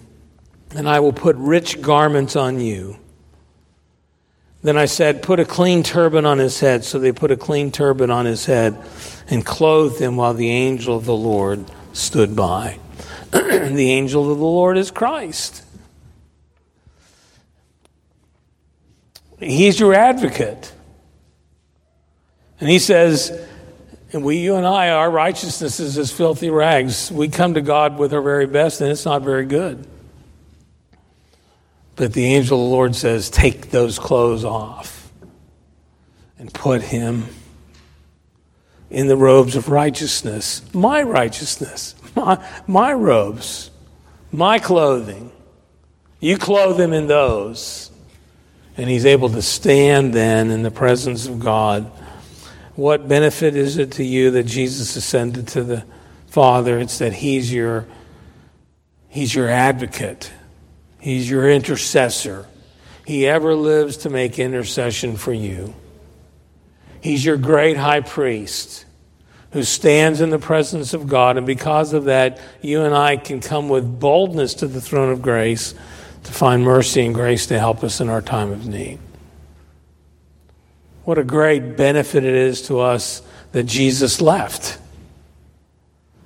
and 0.75 0.89
I 0.89 1.01
will 1.01 1.13
put 1.13 1.37
rich 1.37 1.81
garments 1.81 2.37
on 2.37 2.61
you. 2.61 2.97
Then 4.63 4.77
I 4.77 4.87
said, 4.87 5.23
Put 5.23 5.41
a 5.41 5.45
clean 5.45 5.83
turban 5.83 6.27
on 6.27 6.39
his 6.39 6.61
head. 6.61 6.85
So 6.85 6.99
they 6.99 7.13
put 7.13 7.31
a 7.31 7.37
clean 7.37 7.71
turban 7.71 8.11
on 8.11 8.27
his 8.27 8.45
head 8.45 8.77
and 9.29 9.45
clothed 9.45 10.01
him 10.01 10.17
while 10.17 10.35
the 10.35 10.51
angel 10.51 10.97
of 10.97 11.07
the 11.07 11.17
Lord 11.17 11.65
stood 11.93 12.37
by. 12.37 12.79
the 13.33 13.91
angel 13.91 14.31
of 14.31 14.39
the 14.39 14.45
Lord 14.45 14.77
is 14.77 14.91
Christ. 14.91 15.65
He's 19.39 19.81
your 19.81 19.95
advocate. 19.95 20.73
And 22.61 22.69
he 22.69 22.79
says, 22.79 23.31
and 24.13 24.25
we, 24.25 24.39
you 24.39 24.57
and 24.57 24.67
I, 24.67 24.91
our 24.91 25.11
righteousness 25.11 25.79
is 25.81 25.97
as 25.97 26.11
filthy 26.11 26.51
rags. 26.51 27.11
We 27.13 27.29
come 27.29 27.55
to 27.55 27.61
God 27.61 27.99
with 27.99 28.13
our 28.13 28.21
very 28.21 28.47
best, 28.47 28.81
and 28.81 28.91
it's 28.91 29.05
not 29.05 29.23
very 29.23 29.47
good. 29.47 29.87
But 31.97 32.13
the 32.13 32.25
angel 32.25 32.59
of 32.59 32.65
the 32.65 32.75
Lord 32.75 32.97
says, 32.97 33.31
Take 33.31 33.71
those 33.71 33.99
clothes 33.99 34.45
off 34.45 35.13
and 36.39 36.53
put 36.53 36.83
him 36.83 37.27
in 38.91 39.07
the 39.07 39.17
robes 39.17 39.55
of 39.55 39.69
righteousness. 39.69 40.63
My 40.75 41.03
righteousness, 41.03 41.95
my, 42.15 42.45
my 42.67 42.93
robes, 42.93 43.71
my 44.33 44.59
clothing. 44.59 45.33
You 46.21 46.37
clothe 46.37 46.81
him 46.81 46.93
in 46.93 47.07
those. 47.07 47.91
And 48.77 48.89
he's 48.89 49.05
able 49.05 49.29
to 49.31 49.43
stand 49.43 50.15
then 50.15 50.51
in 50.51 50.63
the 50.63 50.71
presence 50.71 51.27
of 51.27 51.41
God. 51.41 51.91
What 52.77 53.09
benefit 53.09 53.57
is 53.57 53.77
it 53.77 53.93
to 53.93 54.05
you 54.05 54.31
that 54.33 54.45
Jesus 54.45 54.97
ascended 54.97 55.49
to 55.49 55.63
the 55.63 55.85
Father? 56.29 56.79
It's 56.79 56.99
that 56.99 57.13
he's 57.13 57.53
your, 57.53 57.87
he's 59.09 59.35
your 59.35 59.49
advocate. 59.49 60.33
He's 60.99 61.29
your 61.29 61.51
intercessor. 61.51 62.47
He 63.07 63.27
ever 63.27 63.55
lives 63.55 63.99
to 63.99 64.11
make 64.11 64.39
intercession 64.39 65.17
for 65.17 65.33
you. 65.33 65.75
He's 67.01 67.25
your 67.25 67.37
great 67.37 67.77
high 67.77 68.01
priest 68.01 68.85
who 69.53 69.63
stands 69.63 70.21
in 70.21 70.31
the 70.31 70.39
presence 70.39 70.95
of 70.95 71.09
God. 71.09 71.37
And 71.37 71.47
because 71.47 71.93
of 71.93 72.05
that, 72.05 72.41
you 72.63 72.83
and 72.83 72.95
I 72.95 73.17
can 73.17 73.41
come 73.41 73.69
with 73.69 74.01
boldness 74.01 74.55
to 74.55 74.67
the 74.67 74.81
throne 74.81 75.11
of 75.11 75.23
grace 75.23 75.75
to 76.25 76.33
find 76.33 76.63
mercy 76.63 77.05
and 77.05 77.15
grace 77.15 77.47
to 77.47 77.59
help 77.59 77.83
us 77.83 78.01
in 78.01 78.09
our 78.09 78.23
time 78.23 78.53
of 78.53 78.67
need. 78.67 78.99
What 81.05 81.19
a 81.19 81.25
great 81.25 81.77
benefit 81.77 82.25
it 82.25 82.35
is 82.35 82.63
to 82.63 82.81
us 82.81 83.23
that 83.53 83.65
Jesus 83.65 84.21
left 84.21 84.79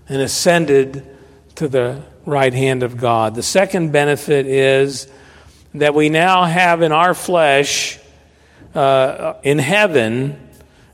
and 0.08 0.20
ascended 0.20 1.16
to 1.54 1.68
the 1.68 2.02
right 2.26 2.52
hand 2.52 2.82
of 2.82 2.96
God. 2.96 3.34
The 3.34 3.42
second 3.42 3.92
benefit 3.92 4.46
is 4.46 5.08
that 5.74 5.94
we 5.94 6.08
now 6.08 6.44
have 6.44 6.82
in 6.82 6.92
our 6.92 7.14
flesh, 7.14 7.98
uh, 8.74 9.34
in 9.42 9.58
heaven, 9.58 10.43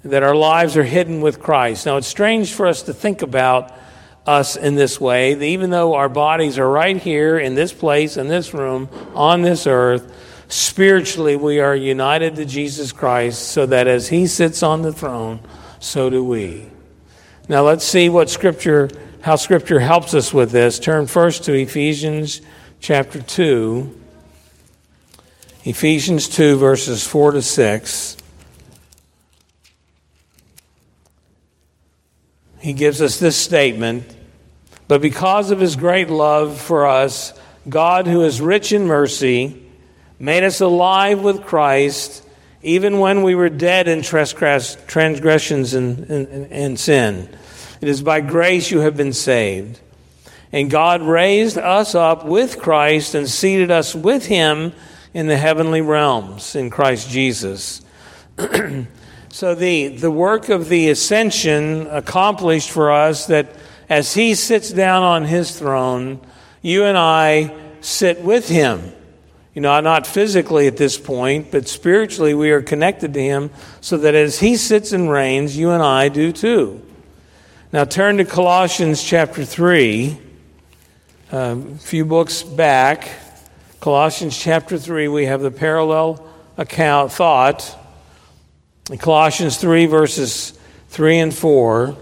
that 0.02 0.22
our 0.22 0.34
lives 0.34 0.76
are 0.76 0.84
hidden 0.84 1.20
with 1.20 1.40
Christ. 1.40 1.86
Now, 1.86 1.96
it's 1.96 2.06
strange 2.06 2.52
for 2.52 2.66
us 2.66 2.82
to 2.82 2.94
think 2.94 3.22
about 3.22 3.72
us 4.26 4.56
in 4.56 4.74
this 4.74 5.00
way, 5.00 5.52
even 5.52 5.70
though 5.70 5.94
our 5.94 6.08
bodies 6.08 6.58
are 6.58 6.68
right 6.68 6.96
here 6.96 7.38
in 7.38 7.54
this 7.54 7.72
place, 7.72 8.16
in 8.16 8.28
this 8.28 8.54
room, 8.54 8.88
on 9.14 9.42
this 9.42 9.66
earth, 9.66 10.14
spiritually 10.48 11.36
we 11.36 11.60
are 11.60 11.74
united 11.74 12.36
to 12.36 12.44
Jesus 12.44 12.92
Christ 12.92 13.48
so 13.48 13.66
that 13.66 13.86
as 13.86 14.08
he 14.08 14.26
sits 14.26 14.62
on 14.62 14.82
the 14.82 14.92
throne, 14.92 15.40
so 15.78 16.10
do 16.10 16.24
we. 16.24 16.68
Now, 17.48 17.62
let's 17.62 17.84
see 17.84 18.08
what 18.08 18.30
Scripture 18.30 18.88
how 19.22 19.36
Scripture 19.36 19.80
helps 19.80 20.14
us 20.14 20.32
with 20.32 20.50
this. 20.50 20.78
Turn 20.78 21.06
first 21.06 21.44
to 21.44 21.52
Ephesians 21.52 22.40
chapter 22.80 23.20
2. 23.20 24.00
Ephesians 25.64 26.26
2, 26.28 26.56
verses 26.56 27.06
4 27.06 27.32
to 27.32 27.42
6. 27.42 28.16
He 32.60 32.72
gives 32.72 33.00
us 33.00 33.18
this 33.18 33.36
statement 33.36 34.04
But 34.86 35.00
because 35.00 35.50
of 35.50 35.60
his 35.60 35.76
great 35.76 36.10
love 36.10 36.60
for 36.60 36.86
us, 36.86 37.32
God, 37.68 38.06
who 38.06 38.22
is 38.22 38.40
rich 38.40 38.72
in 38.72 38.86
mercy, 38.86 39.62
made 40.18 40.44
us 40.44 40.60
alive 40.60 41.20
with 41.20 41.42
Christ, 41.42 42.26
even 42.62 42.98
when 42.98 43.22
we 43.22 43.34
were 43.34 43.48
dead 43.48 43.88
in 43.88 44.02
transgressions 44.02 45.74
and, 45.74 46.10
and, 46.10 46.52
and 46.52 46.78
sin. 46.78 47.28
It 47.80 47.88
is 47.88 48.02
by 48.02 48.20
grace 48.20 48.70
you 48.70 48.80
have 48.80 48.96
been 48.96 49.12
saved. 49.12 49.80
And 50.52 50.70
God 50.70 51.02
raised 51.02 51.56
us 51.56 51.94
up 51.94 52.24
with 52.24 52.58
Christ 52.58 53.14
and 53.14 53.28
seated 53.28 53.70
us 53.70 53.94
with 53.94 54.26
him 54.26 54.72
in 55.14 55.28
the 55.28 55.36
heavenly 55.36 55.80
realms 55.80 56.54
in 56.56 56.70
Christ 56.70 57.08
Jesus. 57.08 57.82
so 59.32 59.54
the, 59.54 59.88
the 59.88 60.10
work 60.10 60.48
of 60.48 60.68
the 60.68 60.90
ascension 60.90 61.86
accomplished 61.86 62.70
for 62.70 62.90
us 62.90 63.26
that 63.26 63.54
as 63.88 64.14
he 64.14 64.34
sits 64.34 64.70
down 64.70 65.04
on 65.04 65.24
his 65.24 65.56
throne, 65.56 66.20
you 66.62 66.84
and 66.84 66.98
I 66.98 67.54
sit 67.80 68.22
with 68.22 68.48
him. 68.48 68.92
You 69.54 69.62
know, 69.62 69.80
not 69.80 70.06
physically 70.06 70.66
at 70.66 70.76
this 70.76 70.98
point, 70.98 71.50
but 71.52 71.68
spiritually 71.68 72.34
we 72.34 72.50
are 72.50 72.60
connected 72.60 73.14
to 73.14 73.20
him 73.20 73.50
so 73.80 73.96
that 73.98 74.14
as 74.14 74.40
he 74.40 74.56
sits 74.56 74.92
and 74.92 75.08
reigns, 75.08 75.56
you 75.56 75.70
and 75.70 75.82
I 75.82 76.08
do 76.08 76.32
too. 76.32 76.84
Now 77.72 77.84
turn 77.84 78.16
to 78.16 78.24
Colossians 78.24 79.02
chapter 79.02 79.44
3, 79.44 80.18
a 81.30 81.56
few 81.78 82.04
books 82.04 82.42
back. 82.42 83.08
Colossians 83.80 84.36
chapter 84.36 84.76
3, 84.76 85.06
we 85.08 85.26
have 85.26 85.40
the 85.40 85.52
parallel 85.52 86.26
account, 86.56 87.12
thought. 87.12 87.76
In 88.88 88.98
Colossians 88.98 89.56
3, 89.56 89.86
verses 89.86 90.58
3 90.88 91.18
and 91.18 91.34
4. 91.34 91.96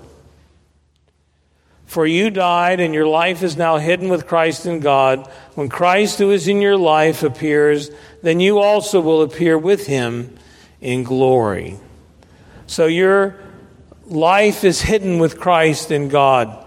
For 1.86 2.06
you 2.06 2.28
died, 2.28 2.80
and 2.80 2.92
your 2.92 3.06
life 3.06 3.42
is 3.42 3.56
now 3.56 3.78
hidden 3.78 4.10
with 4.10 4.26
Christ 4.26 4.66
in 4.66 4.80
God. 4.80 5.26
When 5.54 5.70
Christ, 5.70 6.18
who 6.18 6.30
is 6.30 6.46
in 6.46 6.60
your 6.60 6.76
life, 6.76 7.22
appears, 7.22 7.90
then 8.22 8.40
you 8.40 8.58
also 8.58 9.00
will 9.00 9.22
appear 9.22 9.56
with 9.56 9.86
him 9.86 10.36
in 10.80 11.02
glory. 11.02 11.78
So 12.66 12.86
you're 12.86 13.36
life 14.06 14.64
is 14.64 14.80
hidden 14.82 15.18
with 15.18 15.38
Christ 15.38 15.90
in 15.90 16.08
God. 16.08 16.64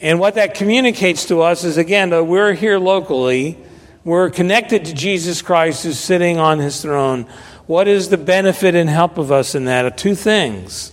And 0.00 0.18
what 0.18 0.34
that 0.34 0.54
communicates 0.54 1.26
to 1.26 1.42
us 1.42 1.64
is 1.64 1.76
again, 1.76 2.10
that 2.10 2.24
we're 2.24 2.54
here 2.54 2.78
locally, 2.78 3.58
we're 4.04 4.30
connected 4.30 4.86
to 4.86 4.94
Jesus 4.94 5.42
Christ 5.42 5.84
who's 5.84 5.98
sitting 5.98 6.38
on 6.38 6.58
his 6.58 6.82
throne. 6.82 7.26
What 7.66 7.86
is 7.86 8.08
the 8.08 8.18
benefit 8.18 8.74
and 8.74 8.88
help 8.88 9.18
of 9.18 9.30
us 9.30 9.54
in 9.54 9.66
that? 9.66 9.96
Two 9.96 10.14
things. 10.14 10.92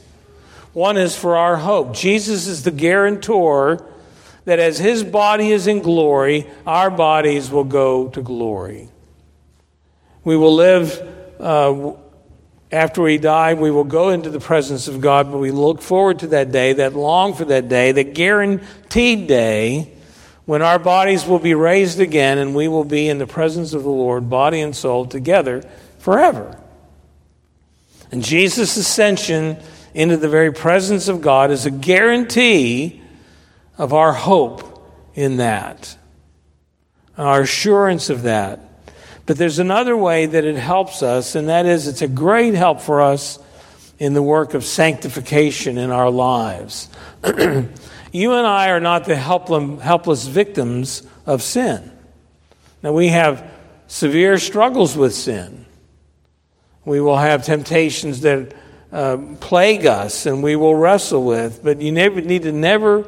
One 0.73 0.97
is 0.97 1.15
for 1.15 1.35
our 1.35 1.57
hope. 1.57 1.95
Jesus 1.95 2.47
is 2.47 2.63
the 2.63 2.71
guarantor 2.71 3.85
that 4.45 4.59
as 4.59 4.77
his 4.77 5.03
body 5.03 5.51
is 5.51 5.67
in 5.67 5.81
glory, 5.81 6.47
our 6.65 6.89
bodies 6.91 7.49
will 7.49 7.63
go 7.63 8.07
to 8.09 8.21
glory. 8.21 8.89
We 10.23 10.37
will 10.37 10.55
live. 10.55 11.15
Uh, 11.39 11.93
after 12.71 13.01
we 13.01 13.17
die, 13.17 13.55
we 13.55 13.71
will 13.71 13.83
go 13.83 14.09
into 14.09 14.29
the 14.29 14.39
presence 14.39 14.87
of 14.87 15.01
God, 15.01 15.31
but 15.31 15.39
we 15.39 15.49
look 15.49 15.81
forward 15.81 16.19
to 16.19 16.27
that 16.27 16.51
day, 16.51 16.73
that 16.73 16.93
long 16.93 17.33
for 17.33 17.45
that 17.45 17.67
day, 17.67 17.91
that 17.91 18.13
guaranteed 18.13 19.27
day 19.27 19.91
when 20.45 20.61
our 20.61 20.77
bodies 20.77 21.25
will 21.25 21.39
be 21.39 21.55
raised 21.55 21.99
again 21.99 22.37
and 22.37 22.53
we 22.53 22.67
will 22.67 22.83
be 22.83 23.09
in 23.09 23.17
the 23.17 23.25
presence 23.25 23.73
of 23.73 23.81
the 23.81 23.89
Lord, 23.89 24.29
body 24.29 24.61
and 24.61 24.75
soul, 24.75 25.07
together 25.07 25.67
forever. 26.09 26.57
And 28.11 28.23
Jesus' 28.23 28.77
ascension 28.77 29.61
into 29.93 30.17
the 30.17 30.27
very 30.27 30.51
presence 30.51 31.07
of 31.07 31.21
God 31.21 31.51
is 31.51 31.67
a 31.67 31.71
guarantee 31.71 33.03
of 33.77 33.93
our 33.93 34.11
hope 34.11 34.91
in 35.13 35.37
that, 35.37 35.95
our 37.15 37.41
assurance 37.41 38.09
of 38.09 38.23
that. 38.23 38.59
But 39.27 39.37
there's 39.37 39.59
another 39.59 39.95
way 39.95 40.25
that 40.25 40.45
it 40.45 40.55
helps 40.55 41.03
us, 41.03 41.35
and 41.35 41.47
that 41.47 41.67
is 41.67 41.87
it's 41.87 42.01
a 42.01 42.07
great 42.07 42.55
help 42.55 42.81
for 42.81 43.01
us 43.01 43.37
in 43.99 44.15
the 44.15 44.23
work 44.23 44.55
of 44.55 44.65
sanctification 44.65 45.77
in 45.77 45.91
our 45.91 46.09
lives. 46.09 46.89
you 47.23 48.33
and 48.33 48.47
I 48.47 48.71
are 48.71 48.79
not 48.79 49.05
the 49.05 49.15
helpless 49.15 50.25
victims 50.25 51.03
of 51.27 51.43
sin. 51.43 51.91
Now, 52.81 52.93
we 52.93 53.09
have 53.09 53.47
severe 53.85 54.39
struggles 54.39 54.97
with 54.97 55.13
sin. 55.13 55.67
We 56.85 57.01
will 57.01 57.17
have 57.17 57.45
temptations 57.45 58.21
that 58.21 58.53
uh, 58.91 59.17
plague 59.39 59.85
us 59.85 60.25
and 60.25 60.41
we 60.41 60.55
will 60.55 60.75
wrestle 60.75 61.23
with, 61.23 61.63
but 61.63 61.81
you 61.81 61.91
never, 61.91 62.21
need 62.21 62.43
to 62.43 62.51
never 62.51 63.07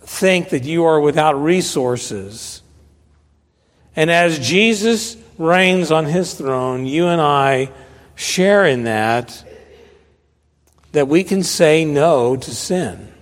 think 0.00 0.50
that 0.50 0.64
you 0.64 0.84
are 0.84 1.00
without 1.00 1.40
resources. 1.42 2.62
And 3.96 4.10
as 4.10 4.38
Jesus 4.38 5.16
reigns 5.38 5.90
on 5.90 6.04
his 6.04 6.34
throne, 6.34 6.86
you 6.86 7.06
and 7.06 7.20
I 7.20 7.70
share 8.14 8.66
in 8.66 8.84
that, 8.84 9.44
that 10.92 11.08
we 11.08 11.24
can 11.24 11.42
say 11.42 11.84
no 11.84 12.36
to 12.36 12.54
sin. 12.54 13.12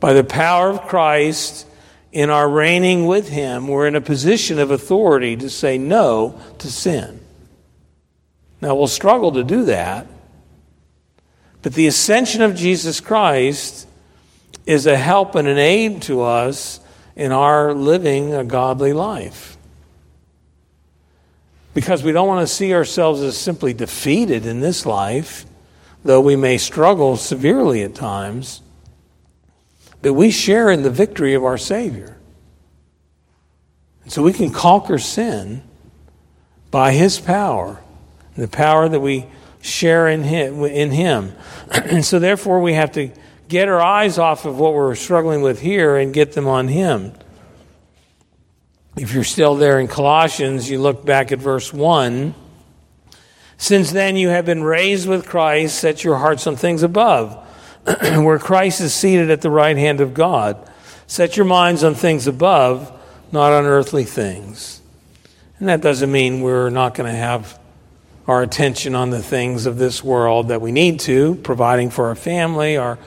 By 0.00 0.12
the 0.12 0.24
power 0.24 0.70
of 0.70 0.82
Christ, 0.82 1.66
in 2.12 2.30
our 2.30 2.48
reigning 2.48 3.06
with 3.06 3.28
him, 3.28 3.68
we're 3.68 3.86
in 3.86 3.96
a 3.96 4.00
position 4.00 4.58
of 4.58 4.70
authority 4.70 5.36
to 5.36 5.50
say 5.50 5.76
no 5.76 6.40
to 6.58 6.70
sin. 6.70 7.20
Now, 8.66 8.74
we'll 8.74 8.88
struggle 8.88 9.30
to 9.30 9.44
do 9.44 9.66
that, 9.66 10.08
but 11.62 11.74
the 11.74 11.86
ascension 11.86 12.42
of 12.42 12.56
Jesus 12.56 12.98
Christ 12.98 13.86
is 14.66 14.86
a 14.86 14.96
help 14.96 15.36
and 15.36 15.46
an 15.46 15.56
aid 15.56 16.02
to 16.02 16.22
us 16.22 16.80
in 17.14 17.30
our 17.30 17.72
living 17.72 18.34
a 18.34 18.42
godly 18.42 18.92
life. 18.92 19.56
Because 21.74 22.02
we 22.02 22.10
don't 22.10 22.26
want 22.26 22.40
to 22.40 22.52
see 22.52 22.74
ourselves 22.74 23.20
as 23.20 23.36
simply 23.36 23.72
defeated 23.72 24.46
in 24.46 24.58
this 24.58 24.84
life, 24.84 25.46
though 26.02 26.20
we 26.20 26.34
may 26.34 26.58
struggle 26.58 27.16
severely 27.16 27.84
at 27.84 27.94
times, 27.94 28.62
but 30.02 30.14
we 30.14 30.32
share 30.32 30.72
in 30.72 30.82
the 30.82 30.90
victory 30.90 31.34
of 31.34 31.44
our 31.44 31.56
Savior. 31.56 32.18
And 34.02 34.12
so 34.12 34.24
we 34.24 34.32
can 34.32 34.50
conquer 34.50 34.98
sin 34.98 35.62
by 36.72 36.90
His 36.90 37.20
power 37.20 37.80
the 38.36 38.48
power 38.48 38.88
that 38.88 39.00
we 39.00 39.26
share 39.60 40.08
in 40.08 40.22
Him. 40.22 40.64
In 40.64 40.90
him. 40.90 41.34
and 41.70 42.04
so, 42.04 42.18
therefore, 42.18 42.60
we 42.60 42.74
have 42.74 42.92
to 42.92 43.10
get 43.48 43.68
our 43.68 43.80
eyes 43.80 44.18
off 44.18 44.44
of 44.44 44.58
what 44.58 44.74
we're 44.74 44.94
struggling 44.94 45.42
with 45.42 45.60
here 45.60 45.96
and 45.96 46.12
get 46.12 46.32
them 46.32 46.46
on 46.46 46.68
Him. 46.68 47.12
If 48.96 49.12
you're 49.12 49.24
still 49.24 49.56
there 49.56 49.78
in 49.78 49.88
Colossians, 49.88 50.70
you 50.70 50.80
look 50.80 51.04
back 51.04 51.30
at 51.30 51.38
verse 51.38 51.72
1. 51.72 52.34
Since 53.58 53.92
then 53.92 54.16
you 54.16 54.28
have 54.28 54.46
been 54.46 54.62
raised 54.62 55.08
with 55.08 55.26
Christ, 55.26 55.78
set 55.78 56.04
your 56.04 56.16
hearts 56.16 56.46
on 56.46 56.56
things 56.56 56.82
above, 56.82 57.34
where 57.84 58.38
Christ 58.38 58.80
is 58.80 58.94
seated 58.94 59.30
at 59.30 59.42
the 59.42 59.50
right 59.50 59.76
hand 59.76 60.00
of 60.00 60.14
God. 60.14 60.70
Set 61.06 61.36
your 61.36 61.46
minds 61.46 61.84
on 61.84 61.94
things 61.94 62.26
above, 62.26 62.92
not 63.32 63.52
on 63.52 63.64
earthly 63.64 64.04
things. 64.04 64.80
And 65.58 65.68
that 65.68 65.80
doesn't 65.80 66.10
mean 66.10 66.40
we're 66.40 66.70
not 66.70 66.94
going 66.94 67.10
to 67.10 67.16
have 67.16 67.58
our 68.26 68.42
attention 68.42 68.94
on 68.94 69.10
the 69.10 69.22
things 69.22 69.66
of 69.66 69.78
this 69.78 70.02
world 70.02 70.48
that 70.48 70.60
we 70.60 70.72
need 70.72 71.00
to, 71.00 71.36
providing 71.36 71.90
for 71.90 72.06
our 72.08 72.14
family, 72.14 72.76
our 72.76 72.98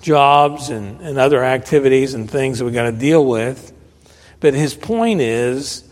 jobs, 0.00 0.70
and, 0.70 1.00
and 1.00 1.18
other 1.18 1.44
activities 1.44 2.14
and 2.14 2.30
things 2.30 2.58
that 2.58 2.64
we've 2.64 2.74
got 2.74 2.84
to 2.84 2.92
deal 2.92 3.24
with. 3.24 3.72
But 4.40 4.54
his 4.54 4.74
point 4.74 5.20
is 5.20 5.84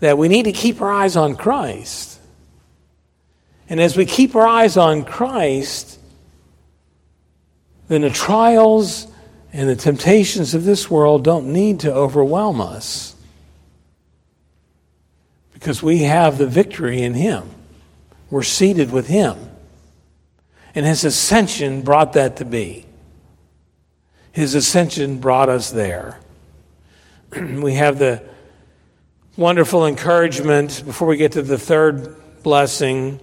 that 0.00 0.18
we 0.18 0.28
need 0.28 0.44
to 0.44 0.52
keep 0.52 0.80
our 0.80 0.90
eyes 0.90 1.16
on 1.16 1.36
Christ. 1.36 2.20
And 3.68 3.80
as 3.80 3.96
we 3.96 4.06
keep 4.06 4.36
our 4.36 4.46
eyes 4.46 4.76
on 4.76 5.04
Christ, 5.04 5.98
then 7.88 8.02
the 8.02 8.10
trials 8.10 9.06
and 9.52 9.68
the 9.68 9.76
temptations 9.76 10.54
of 10.54 10.64
this 10.64 10.90
world 10.90 11.24
don't 11.24 11.52
need 11.52 11.80
to 11.80 11.92
overwhelm 11.92 12.60
us 12.60 13.14
because 15.52 15.82
we 15.82 15.98
have 15.98 16.38
the 16.38 16.46
victory 16.46 17.02
in 17.02 17.14
Him. 17.14 17.48
We're 18.32 18.42
seated 18.42 18.90
with 18.90 19.08
Him. 19.08 19.36
And 20.74 20.86
His 20.86 21.04
ascension 21.04 21.82
brought 21.82 22.14
that 22.14 22.36
to 22.36 22.46
be. 22.46 22.86
His 24.32 24.54
ascension 24.54 25.18
brought 25.18 25.50
us 25.50 25.70
there. 25.70 26.18
we 27.36 27.74
have 27.74 27.98
the 27.98 28.22
wonderful 29.36 29.86
encouragement, 29.86 30.82
before 30.86 31.08
we 31.08 31.18
get 31.18 31.32
to 31.32 31.42
the 31.42 31.58
third 31.58 32.16
blessing, 32.42 33.20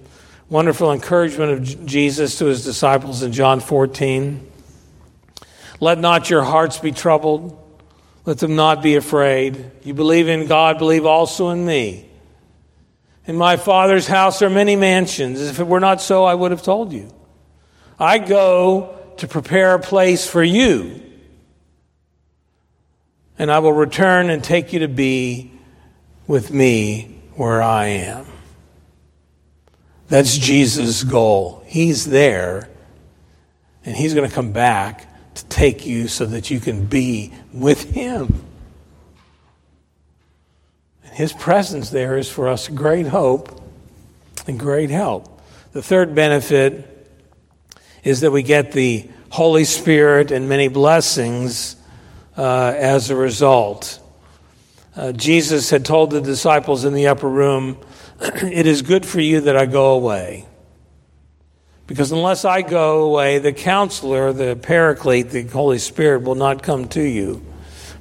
wonderful 0.48 0.92
encouragement 0.94 1.54
of 1.54 1.86
Jesus 1.88 2.38
to 2.38 2.46
his 2.46 2.64
disciples 2.64 3.24
in 3.24 3.32
John 3.32 3.62
14. 3.62 4.48
Let 5.80 5.98
not 5.98 6.30
your 6.30 6.44
hearts 6.44 6.78
be 6.78 6.92
troubled. 6.92 7.58
Let 8.26 8.38
them 8.38 8.56
not 8.56 8.84
be 8.84 8.96
afraid. 8.96 9.72
You 9.84 9.96
believe 9.96 10.28
in 10.28 10.46
God, 10.46 10.78
believe 10.78 11.08
also 11.08 11.50
in 11.50 11.66
me. 11.66 12.09
In 13.30 13.36
my 13.36 13.58
Father's 13.58 14.08
house 14.08 14.42
are 14.42 14.50
many 14.50 14.76
mansions. 14.76 15.40
If 15.40 15.60
it 15.60 15.68
were 15.68 15.80
not 15.80 16.02
so, 16.02 16.26
I 16.26 16.34
would 16.34 16.50
have 16.50 16.64
told 16.64 16.92
you. 16.92 17.14
I 18.00 18.18
go 18.18 18.98
to 19.18 19.28
prepare 19.28 19.76
a 19.76 19.80
place 19.80 20.28
for 20.28 20.44
you, 20.44 21.00
and 23.38 23.52
I 23.52 23.60
will 23.60 23.72
return 23.72 24.32
and 24.32 24.44
take 24.44 24.74
you 24.74 24.80
to 24.80 24.88
be 24.88 25.52
with 26.26 26.52
me 26.52 27.22
where 27.36 27.62
I 27.62 27.86
am. 27.86 28.26
That's 30.08 30.36
Jesus' 30.36 31.04
goal. 31.04 31.64
He's 31.68 32.06
there, 32.06 32.68
and 33.86 33.96
He's 33.96 34.16
going 34.16 34.28
to 34.28 34.34
come 34.34 34.54
back 34.54 35.36
to 35.36 35.46
take 35.46 35.86
you 35.86 36.08
so 36.08 36.26
that 36.26 36.50
you 36.50 36.60
can 36.60 36.88
be 36.88 37.32
with 37.54 37.92
Him. 37.92 38.49
His 41.20 41.34
presence 41.34 41.90
there 41.90 42.18
is 42.18 42.32
for 42.32 42.48
us 42.48 42.70
great 42.70 43.06
hope 43.06 43.62
and 44.48 44.58
great 44.58 44.90
help. 44.90 45.42
The 45.74 45.82
third 45.82 46.16
benefit 46.16 47.12
is 48.06 48.22
that 48.22 48.32
we 48.32 48.42
get 48.42 48.72
the 48.72 49.10
Holy 49.30 49.66
Spirit 49.66 50.32
and 50.32 50.48
many 50.48 50.70
blessings 50.70 51.76
uh, 52.38 52.74
as 52.74 53.10
a 53.10 53.18
result. 53.18 54.00
Uh, 54.96 55.12
Jesus 55.12 55.70
had 55.70 55.84
told 55.84 56.12
the 56.12 56.22
disciples 56.22 56.86
in 56.86 56.94
the 56.94 57.08
upper 57.08 57.28
room, 57.28 57.78
It 58.22 58.66
is 58.66 58.82
good 58.82 59.06
for 59.06 59.20
you 59.20 59.42
that 59.42 59.58
I 59.58 59.66
go 59.66 59.96
away. 59.96 60.48
Because 61.86 62.14
unless 62.14 62.46
I 62.46 62.62
go 62.62 63.04
away, 63.04 63.40
the 63.40 63.52
counselor, 63.52 64.32
the 64.32 64.56
paraclete, 64.56 65.32
the 65.32 65.44
Holy 65.44 65.80
Spirit 65.80 66.22
will 66.22 66.36
not 66.36 66.64
come 66.64 66.88
to 66.88 67.04
you. 67.04 67.46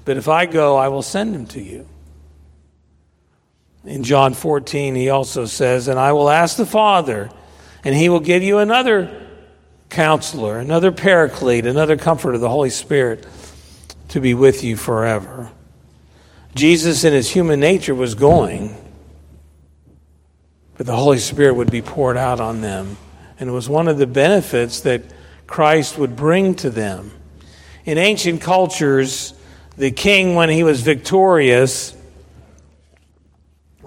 But 0.04 0.18
if 0.18 0.28
I 0.28 0.46
go, 0.46 0.76
I 0.76 0.86
will 0.86 1.02
send 1.02 1.34
him 1.34 1.46
to 1.46 1.60
you. 1.60 1.88
In 3.88 4.04
John 4.04 4.34
14, 4.34 4.94
he 4.94 5.08
also 5.08 5.46
says, 5.46 5.88
And 5.88 5.98
I 5.98 6.12
will 6.12 6.28
ask 6.28 6.58
the 6.58 6.66
Father, 6.66 7.30
and 7.82 7.94
he 7.94 8.10
will 8.10 8.20
give 8.20 8.42
you 8.42 8.58
another 8.58 9.26
counselor, 9.88 10.58
another 10.58 10.92
paraclete, 10.92 11.64
another 11.64 11.96
comforter, 11.96 12.36
the 12.36 12.50
Holy 12.50 12.68
Spirit, 12.68 13.26
to 14.08 14.20
be 14.20 14.34
with 14.34 14.62
you 14.62 14.76
forever. 14.76 15.50
Jesus, 16.54 17.02
in 17.04 17.14
his 17.14 17.30
human 17.30 17.60
nature, 17.60 17.94
was 17.94 18.14
going, 18.14 18.76
but 20.76 20.84
the 20.84 20.96
Holy 20.96 21.18
Spirit 21.18 21.54
would 21.54 21.70
be 21.70 21.80
poured 21.80 22.18
out 22.18 22.40
on 22.40 22.60
them. 22.60 22.98
And 23.40 23.48
it 23.48 23.52
was 23.52 23.70
one 23.70 23.88
of 23.88 23.96
the 23.96 24.06
benefits 24.06 24.80
that 24.80 25.02
Christ 25.46 25.96
would 25.96 26.14
bring 26.14 26.54
to 26.56 26.68
them. 26.68 27.10
In 27.86 27.96
ancient 27.96 28.42
cultures, 28.42 29.32
the 29.78 29.92
king, 29.92 30.34
when 30.34 30.50
he 30.50 30.62
was 30.62 30.82
victorious, 30.82 31.96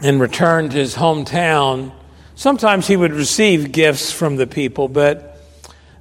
and 0.01 0.19
returned 0.19 0.71
to 0.71 0.77
his 0.77 0.95
hometown, 0.95 1.91
sometimes 2.35 2.87
he 2.87 2.95
would 2.95 3.13
receive 3.13 3.71
gifts 3.71 4.11
from 4.11 4.35
the 4.35 4.47
people, 4.47 4.87
but 4.87 5.37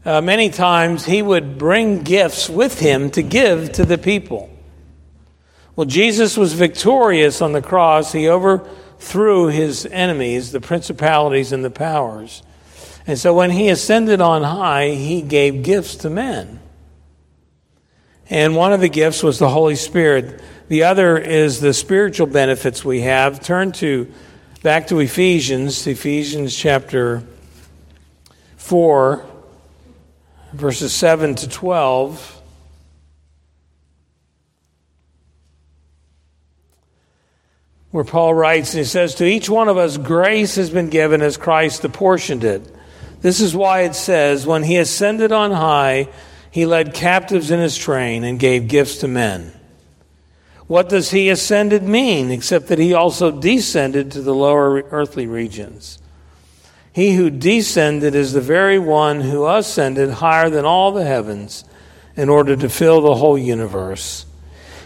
uh, 0.04 0.20
many 0.20 0.48
times 0.48 1.04
he 1.04 1.20
would 1.20 1.58
bring 1.58 2.02
gifts 2.02 2.48
with 2.48 2.80
him 2.80 3.10
to 3.10 3.22
give 3.22 3.72
to 3.72 3.84
the 3.84 3.98
people. 3.98 4.50
Well, 5.76 5.86
Jesus 5.86 6.36
was 6.36 6.52
victorious 6.52 7.40
on 7.40 7.52
the 7.52 7.62
cross. 7.62 8.12
He 8.12 8.28
overthrew 8.28 9.46
his 9.48 9.86
enemies, 9.86 10.52
the 10.52 10.60
principalities 10.60 11.52
and 11.52 11.64
the 11.64 11.70
powers. 11.70 12.42
And 13.06 13.18
so 13.18 13.34
when 13.34 13.50
he 13.50 13.68
ascended 13.68 14.20
on 14.20 14.42
high, 14.42 14.90
he 14.90 15.22
gave 15.22 15.62
gifts 15.62 15.96
to 15.96 16.10
men. 16.10 16.59
And 18.30 18.54
one 18.54 18.72
of 18.72 18.80
the 18.80 18.88
gifts 18.88 19.24
was 19.24 19.40
the 19.40 19.48
Holy 19.48 19.74
Spirit. 19.74 20.40
The 20.68 20.84
other 20.84 21.18
is 21.18 21.58
the 21.58 21.74
spiritual 21.74 22.28
benefits 22.28 22.84
we 22.84 23.00
have. 23.00 23.40
Turn 23.40 23.72
to 23.72 24.10
back 24.62 24.86
to 24.86 25.00
Ephesians, 25.00 25.84
Ephesians 25.84 26.54
chapter 26.54 27.24
4, 28.56 29.26
verses 30.52 30.92
7 30.92 31.34
to 31.34 31.48
12. 31.48 32.42
Where 37.90 38.04
Paul 38.04 38.34
writes, 38.34 38.72
and 38.72 38.78
he 38.78 38.84
says, 38.84 39.16
To 39.16 39.24
each 39.24 39.50
one 39.50 39.68
of 39.68 39.76
us 39.76 39.96
grace 39.96 40.54
has 40.54 40.70
been 40.70 40.88
given 40.88 41.20
as 41.20 41.36
Christ 41.36 41.84
apportioned 41.84 42.44
it. 42.44 42.62
This 43.22 43.40
is 43.40 43.56
why 43.56 43.80
it 43.80 43.96
says, 43.96 44.46
When 44.46 44.62
he 44.62 44.76
ascended 44.76 45.32
on 45.32 45.50
high, 45.50 46.06
he 46.50 46.66
led 46.66 46.94
captives 46.94 47.50
in 47.50 47.60
his 47.60 47.76
train 47.78 48.24
and 48.24 48.38
gave 48.38 48.68
gifts 48.68 48.98
to 48.98 49.08
men. 49.08 49.52
What 50.66 50.88
does 50.88 51.10
he 51.10 51.28
ascended 51.28 51.82
mean, 51.82 52.30
except 52.30 52.68
that 52.68 52.78
he 52.78 52.94
also 52.94 53.30
descended 53.30 54.12
to 54.12 54.22
the 54.22 54.34
lower 54.34 54.82
earthly 54.90 55.26
regions? 55.26 55.98
He 56.92 57.14
who 57.14 57.30
descended 57.30 58.14
is 58.14 58.32
the 58.32 58.40
very 58.40 58.78
one 58.78 59.20
who 59.20 59.46
ascended 59.46 60.10
higher 60.10 60.50
than 60.50 60.64
all 60.64 60.92
the 60.92 61.04
heavens 61.04 61.64
in 62.16 62.28
order 62.28 62.56
to 62.56 62.68
fill 62.68 63.00
the 63.00 63.14
whole 63.14 63.38
universe. 63.38 64.26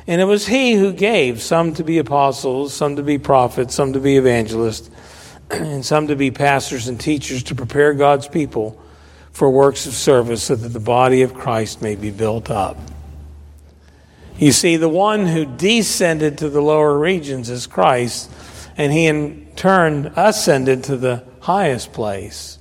And 0.07 0.21
it 0.21 0.25
was 0.25 0.47
he 0.47 0.75
who 0.75 0.93
gave 0.93 1.41
some 1.41 1.73
to 1.75 1.85
be 1.85 1.99
apostles, 1.99 2.75
some 2.75 2.97
to 2.97 3.03
be 3.03 3.19
prophets, 3.19 3.75
some 3.75 3.95
to 3.95 4.01
be 4.01 4.19
evangelists, 4.19 4.91
and 5.51 5.85
some 5.85 6.09
to 6.09 6.17
be 6.17 6.31
pastors 6.31 6.89
and 6.89 7.01
teachers 7.01 7.43
to 7.45 7.55
prepare 7.55 7.95
God's 7.95 8.29
people 8.29 8.81
for 9.35 9.51
works 9.51 9.85
of 9.85 9.93
service 9.93 10.45
so 10.45 10.55
that 10.55 10.69
the 10.69 10.81
body 10.81 11.23
of 11.23 11.35
Christ 11.35 11.83
may 11.83 11.97
be 11.97 12.11
built 12.11 12.51
up. 12.51 12.79
You 14.39 14.53
see, 14.53 14.77
the 14.77 14.89
one 14.89 15.27
who 15.27 15.45
descended 15.45 16.39
to 16.39 16.49
the 16.49 16.63
lower 16.63 16.97
regions 16.97 17.51
is 17.51 17.67
Christ, 17.67 18.31
and 18.77 18.93
he 18.93 19.07
in 19.07 19.49
turn 19.57 20.13
ascended 20.17 20.85
to 20.85 20.97
the 20.97 21.25
highest 21.41 21.93
place. 21.93 22.59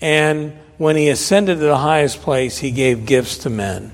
And 0.00 0.52
when 0.76 0.96
he 0.96 1.08
ascended 1.08 1.58
to 1.58 1.64
the 1.64 1.78
highest 1.78 2.20
place, 2.20 2.58
he 2.58 2.70
gave 2.70 3.06
gifts 3.06 3.38
to 3.38 3.50
men. 3.50 3.92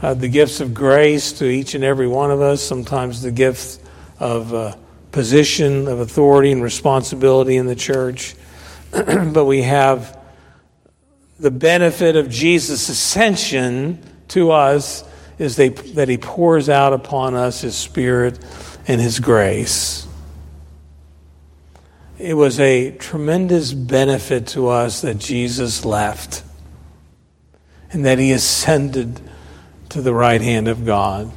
Uh, 0.00 0.14
the 0.14 0.28
gifts 0.28 0.60
of 0.60 0.72
grace 0.72 1.32
to 1.32 1.44
each 1.44 1.74
and 1.74 1.84
every 1.84 2.08
one 2.08 2.30
of 2.30 2.40
us, 2.40 2.62
sometimes 2.62 3.20
the 3.20 3.32
gifts 3.32 3.78
of 4.18 4.54
uh, 4.54 4.74
position, 5.12 5.86
of 5.86 6.00
authority, 6.00 6.50
and 6.52 6.62
responsibility 6.62 7.56
in 7.56 7.66
the 7.66 7.76
church. 7.76 8.34
but 9.32 9.44
we 9.44 9.62
have 9.62 10.18
the 11.38 11.50
benefit 11.50 12.16
of 12.16 12.28
Jesus' 12.28 12.88
ascension 12.88 14.02
to 14.28 14.50
us 14.50 15.04
is 15.38 15.56
they, 15.56 15.68
that 15.68 16.08
he 16.08 16.18
pours 16.18 16.68
out 16.68 16.92
upon 16.92 17.34
us 17.34 17.60
his 17.60 17.76
spirit 17.76 18.38
and 18.86 19.00
his 19.00 19.20
grace. 19.20 20.06
It 22.18 22.34
was 22.34 22.58
a 22.58 22.90
tremendous 22.90 23.72
benefit 23.72 24.48
to 24.48 24.68
us 24.68 25.02
that 25.02 25.18
Jesus 25.18 25.84
left 25.84 26.42
and 27.92 28.04
that 28.04 28.18
he 28.18 28.32
ascended 28.32 29.20
to 29.90 30.02
the 30.02 30.12
right 30.12 30.40
hand 30.40 30.66
of 30.66 30.84
God 30.84 31.30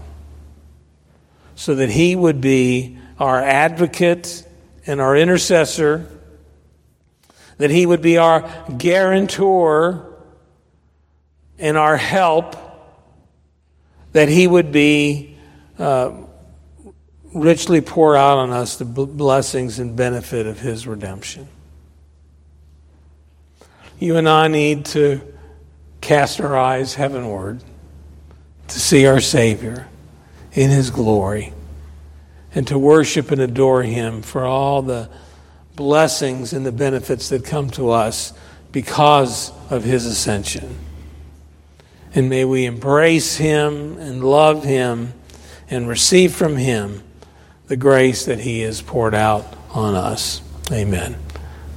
so 1.56 1.76
that 1.76 1.92
he 1.92 2.16
would 2.16 2.42
be 2.42 2.98
our 3.20 3.40
advocate 3.40 4.44
and 4.88 5.00
our 5.00 5.16
intercessor, 5.16 6.08
that 7.62 7.72
he 7.72 7.86
would 7.86 8.02
be 8.02 8.18
our 8.18 8.48
guarantor 8.78 10.06
and 11.62 11.78
our 11.78 11.96
help 11.96 12.56
that 14.12 14.30
He 14.30 14.48
would 14.48 14.72
be 14.72 15.38
uh, 15.80 16.12
richly 17.34 17.82
pour 17.82 18.18
out 18.18 18.40
on 18.40 18.52
us 18.52 18.78
the 18.78 18.86
blessings 18.86 19.80
and 19.80 19.96
benefit 19.96 20.48
of 20.48 20.60
His 20.60 20.86
redemption. 20.86 21.48
You 24.00 24.18
and 24.18 24.28
I 24.28 24.48
need 24.48 24.86
to 24.88 25.22
cast 26.02 26.42
our 26.42 26.58
eyes 26.58 26.96
heavenward 26.96 27.64
to 28.68 28.80
see 28.80 29.06
our 29.06 29.22
Savior 29.22 29.88
in 30.54 30.72
His 30.72 30.90
glory 30.90 31.54
and 32.54 32.68
to 32.68 32.78
worship 32.78 33.32
and 33.32 33.40
adore 33.40 33.84
Him 33.84 34.22
for 34.24 34.44
all 34.44 34.82
the 34.82 35.10
blessings 35.76 36.54
and 36.54 36.66
the 36.66 36.72
benefits 36.72 37.30
that 37.30 37.46
come 37.46 37.70
to 37.72 37.92
us 37.92 38.34
because 38.72 39.52
of 39.70 39.84
His 39.84 40.06
ascension. 40.06 40.78
And 42.14 42.30
may 42.30 42.46
we 42.46 42.66
embrace 42.66 43.38
Him 43.38 43.98
and 43.98 44.24
love 44.24 44.64
Him 44.64 45.14
and 45.70 45.88
receive 45.88 46.34
from 46.34 46.58
Him 46.58 47.04
the 47.68 47.78
grace 47.78 48.26
that 48.26 48.40
He 48.40 48.62
has 48.62 48.82
poured 48.82 49.16
out 49.16 49.46
on 49.72 49.96
us. 49.96 50.42
Amen. 50.72 51.16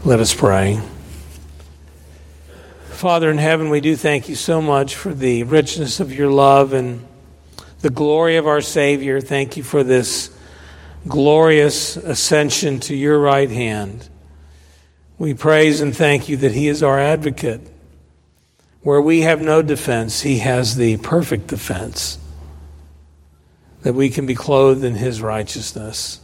Let 0.04 0.20
us 0.20 0.35
pray. 0.35 0.80
Father 2.88 3.30
in 3.30 3.38
heaven, 3.38 3.70
we 3.70 3.80
do 3.80 3.96
thank 3.96 4.28
you 4.28 4.35
so 4.35 4.61
much 4.62 4.94
for 4.94 5.12
the 5.12 5.42
richness 5.44 6.00
of 6.00 6.12
your 6.12 6.30
love 6.30 6.72
and 6.72 7.07
the 7.80 7.90
glory 7.90 8.37
of 8.37 8.46
our 8.46 8.61
Savior. 8.61 9.20
Thank 9.20 9.57
you 9.57 9.62
for 9.62 9.85
this 9.85 10.34
glorious 11.06 11.96
ascension 11.96 12.80
to 12.80 12.94
your 12.94 13.18
right 13.18 13.50
hand. 13.50 14.08
We 15.18 15.34
praise 15.34 15.80
and 15.80 15.94
thank 15.94 16.28
you 16.28 16.36
that 16.38 16.52
He 16.52 16.68
is 16.68 16.82
our 16.82 16.98
advocate 16.98 17.60
where 18.82 19.00
we 19.00 19.22
have 19.22 19.40
no 19.40 19.62
defense, 19.62 20.20
He 20.20 20.38
has 20.38 20.76
the 20.76 20.98
perfect 20.98 21.46
defense 21.46 22.18
that 23.82 23.94
we 23.94 24.08
can 24.08 24.26
be 24.26 24.34
clothed 24.34 24.84
in 24.84 24.94
His 24.94 25.20
righteousness. 25.20 26.20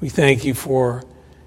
We 0.00 0.08
thank 0.08 0.44
you 0.44 0.54
for 0.54 1.04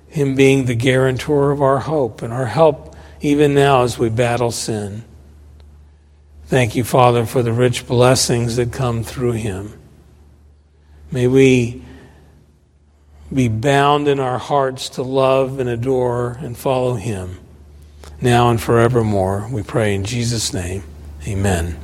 Him 0.08 0.36
being 0.36 0.66
the 0.66 0.76
guarantor 0.76 1.52
of 1.52 1.62
our 1.62 1.80
hope 1.80 2.22
and 2.22 2.34
our 2.34 2.46
help 2.46 2.96
even 3.22 3.54
now 3.54 3.84
as 3.84 3.98
we 3.98 4.10
battle 4.10 4.52
sin. 4.52 5.04
Thank 6.46 6.76
you, 6.76 6.84
Father, 6.84 7.26
for 7.26 7.44
the 7.44 7.54
rich 7.54 7.88
blessings 7.88 8.58
that 8.58 8.74
come 8.74 9.04
through 9.04 9.34
Him. 9.34 9.81
May 11.12 11.28
we 11.28 11.84
be 13.34 13.48
bound 13.48 14.08
in 14.08 14.20
our 14.20 14.38
hearts 14.38 14.90
to 14.90 15.04
love 15.04 15.60
and 15.60 15.70
adore 15.70 16.38
and 16.42 16.58
follow 16.58 16.96
Him 16.96 17.40
now 18.22 18.50
and 18.50 18.62
forevermore. 18.62 19.48
We 19.52 19.64
pray 19.64 19.96
in 19.96 20.04
Jesus' 20.04 20.54
name. 20.54 20.84
Amen. 21.28 21.78